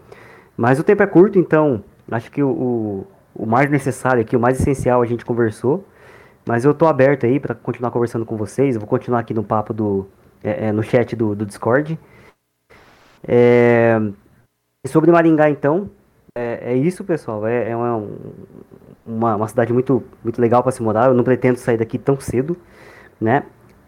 [0.56, 3.06] Mas o tempo é curto, então acho que o,
[3.38, 5.86] o mais necessário aqui, o mais essencial a gente conversou.
[6.46, 8.76] Mas eu estou aberto aí para continuar conversando com vocês.
[8.76, 10.08] Eu vou continuar aqui no papo do.
[10.44, 12.00] É, é no chat do, do Discord.
[13.28, 14.00] É,
[14.88, 15.90] sobre Maringá, então,
[16.36, 17.46] é, é isso, pessoal.
[17.46, 21.08] É, é uma, uma, cidade muito, muito legal para se morar.
[21.08, 22.56] Eu não pretendo sair daqui tão cedo,
[23.20, 23.44] né?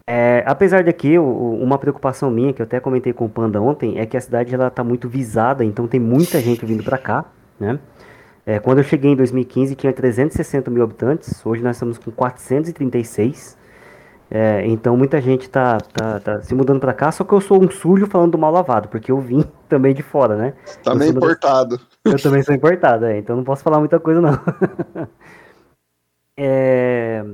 [0.05, 0.83] É, apesar
[1.19, 4.21] o, uma preocupação minha, que eu até comentei com o Panda ontem, é que a
[4.21, 7.25] cidade ela está muito visada, então tem muita gente vindo para cá,
[7.59, 7.79] né?
[8.45, 13.57] É, quando eu cheguei em 2015 tinha 360 mil habitantes, hoje nós estamos com 436.
[14.31, 17.63] É, então muita gente está tá, tá se mudando para cá, só que eu sou
[17.63, 20.53] um sujo falando do mal lavado, porque eu vim também de fora, né?
[20.83, 21.79] Também importado.
[22.05, 24.39] Eu também sou importado, é, então não posso falar muita coisa não.
[26.37, 27.25] é,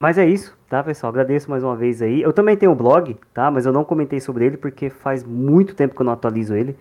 [0.00, 1.10] mas é isso, tá, pessoal?
[1.10, 2.20] Agradeço mais uma vez aí.
[2.20, 3.50] Eu também tenho um blog, tá?
[3.50, 6.76] Mas eu não comentei sobre ele porque faz muito tempo que eu não atualizo ele.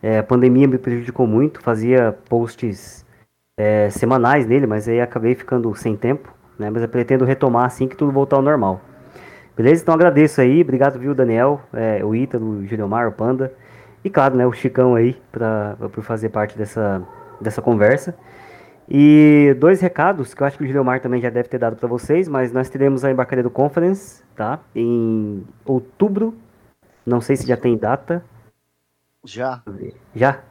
[0.00, 3.04] É, a pandemia me prejudicou muito, fazia posts
[3.58, 6.70] é, semanais nele, mas aí acabei ficando sem tempo, né?
[6.70, 8.80] Mas eu pretendo retomar assim que tudo voltar ao normal.
[9.56, 9.82] Beleza?
[9.82, 13.52] Então agradeço aí, obrigado, viu, Daniel, é, o Ítalo, o Giliomar, o Panda.
[14.04, 17.02] E claro, né, o Chicão aí, pra, por fazer parte dessa,
[17.40, 18.14] dessa conversa.
[18.88, 21.88] E dois recados que eu acho que o Gilmar também já deve ter dado para
[21.88, 24.60] vocês, mas nós teremos a Embarcadero Conference, tá?
[24.74, 26.34] Em outubro.
[27.04, 28.24] Não sei se já tem data.
[29.24, 29.62] Já.
[30.14, 30.42] Já?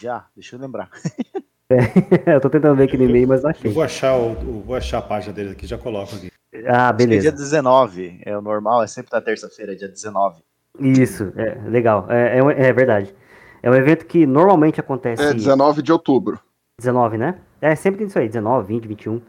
[0.00, 0.90] Já, deixa eu lembrar.
[1.72, 3.70] É, eu tô tentando ver aqui no e-mail, mas não achei.
[3.70, 6.30] Eu vou achar, o, vou achar a página dele aqui, já coloco aqui.
[6.66, 7.28] Ah, beleza.
[7.28, 10.42] é dia 19, é o normal, é sempre na terça-feira, dia 19.
[10.78, 13.14] Isso, é legal, é, é, é, verdade.
[13.62, 15.22] É um evento que normalmente acontece.
[15.22, 16.38] É 19 de outubro.
[16.78, 17.36] 19, né?
[17.60, 19.20] É sempre isso aí, 19, 20, 21.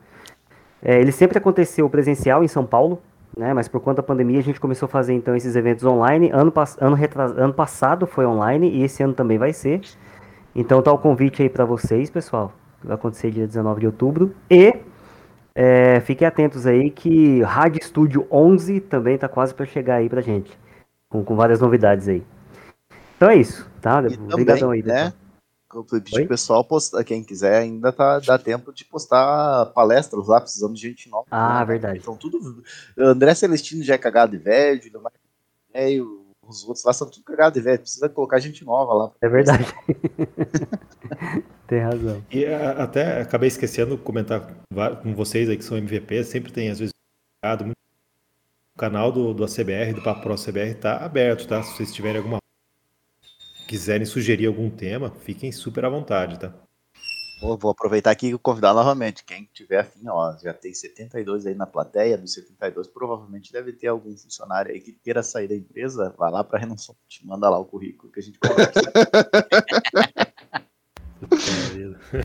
[0.81, 3.01] É, ele sempre aconteceu presencial em São Paulo,
[3.37, 3.53] né?
[3.53, 6.29] Mas por conta da pandemia a gente começou a fazer então esses eventos online.
[6.31, 7.31] Ano, ano, retras...
[7.37, 9.81] ano passado foi online e esse ano também vai ser.
[10.55, 12.53] Então tá o convite aí para vocês, pessoal.
[12.83, 14.35] Vai acontecer dia 19 de outubro.
[14.49, 14.75] E
[15.55, 20.21] é, fiquem atentos aí que Rádio Studio 11 também tá quase para chegar aí pra
[20.21, 20.51] gente
[21.13, 22.23] com, com várias novidades aí.
[23.15, 23.99] Então é isso, tá?
[23.99, 25.13] Obrigadão aí, né?
[25.73, 30.79] Eu pedi pessoal postar, quem quiser ainda tá, dá tempo de postar palestras lá, precisamos
[30.79, 31.25] de gente nova.
[31.31, 31.65] Ah, né?
[31.65, 31.99] verdade.
[31.99, 32.63] Então tudo.
[32.97, 34.81] André Celestino já é cagado de velho,
[35.73, 39.11] velho, os outros lá são tudo cagado de velho, precisa colocar gente nova lá.
[39.21, 39.65] É verdade.
[41.67, 42.23] tem razão.
[42.31, 44.41] E até acabei esquecendo de comentar
[45.01, 46.93] com vocês aí que são MVP, sempre tem às vezes
[47.61, 47.77] muito
[48.75, 51.61] o canal do, do ACBR, do Papo Pro ACBR, está aberto, tá?
[51.61, 52.37] Se vocês tiverem alguma
[53.67, 56.53] quiserem sugerir algum tema, fiquem super à vontade, tá?
[57.39, 59.23] Vou, aproveitar aqui e convidar novamente.
[59.23, 63.87] Quem tiver afim, ó, já tem 72 aí na plateia, dos 72 provavelmente deve ter
[63.87, 67.65] algum funcionário aí que queira sair da empresa, vai lá para Renascente, manda lá o
[67.65, 68.81] currículo que a gente conversa.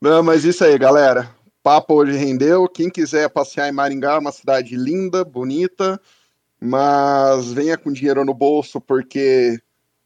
[0.00, 1.36] Não, mas isso aí, galera
[1.66, 2.68] papo hoje rendeu.
[2.68, 6.00] Quem quiser passear em Maringá, uma cidade linda, bonita,
[6.60, 9.60] mas venha com dinheiro no bolso, porque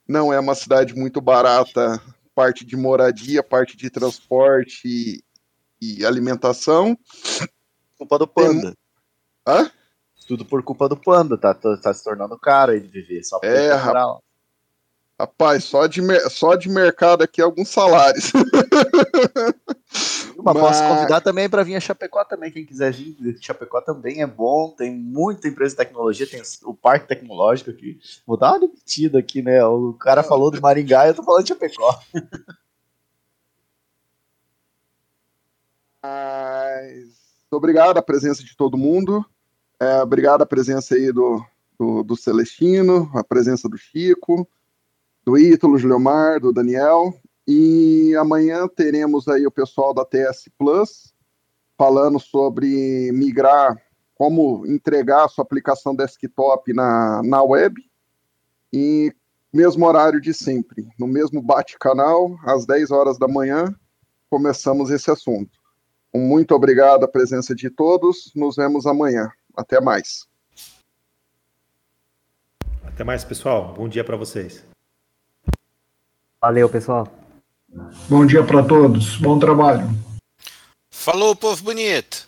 [0.08, 2.00] não é uma cidade muito barata,
[2.40, 5.22] parte de moradia, parte de transporte e,
[5.80, 6.98] e alimentação.
[7.98, 8.62] Culpa do panda.
[8.62, 8.74] Tem...
[9.46, 9.70] Hã?
[10.26, 13.22] Tudo por culpa do panda, tá, tá se tornando caro aí de viver.
[13.24, 14.20] Só é, rapaz.
[15.20, 18.32] Rapaz, só de, só de mercado aqui alguns salários.
[18.32, 18.42] Mas,
[20.42, 20.58] Mas...
[20.58, 23.36] posso convidar também para vir a Chapecó também, quem quiser vir.
[23.38, 28.00] Chapecó também é bom, tem muita empresa de tecnologia, tem o parque tecnológico aqui.
[28.26, 29.62] Vou dar uma demitida aqui, né?
[29.62, 32.00] O cara falou do Maringá e eu tô falando de Chapecó.
[36.02, 37.10] Mas,
[37.50, 39.22] obrigado a presença de todo mundo.
[39.78, 41.44] É, obrigado a presença aí do,
[41.78, 44.48] do, do Celestino, a presença do Chico,
[45.24, 47.14] do Ítalo, Juliomar, do Daniel.
[47.46, 51.14] E amanhã teremos aí o pessoal da TS Plus
[51.76, 53.74] falando sobre migrar,
[54.14, 57.82] como entregar a sua aplicação desktop na, na web.
[58.72, 59.12] E
[59.52, 63.74] mesmo horário de sempre, no mesmo bate-canal, às 10 horas da manhã,
[64.28, 65.58] começamos esse assunto.
[66.12, 68.30] Um muito obrigado à presença de todos.
[68.34, 69.30] Nos vemos amanhã.
[69.56, 70.26] Até mais.
[72.84, 73.74] Até mais, pessoal.
[73.74, 74.69] Bom dia para vocês.
[76.42, 77.06] Valeu, pessoal.
[78.08, 79.16] Bom dia para todos.
[79.16, 79.86] Bom trabalho.
[80.90, 82.26] Falou, povo bonito.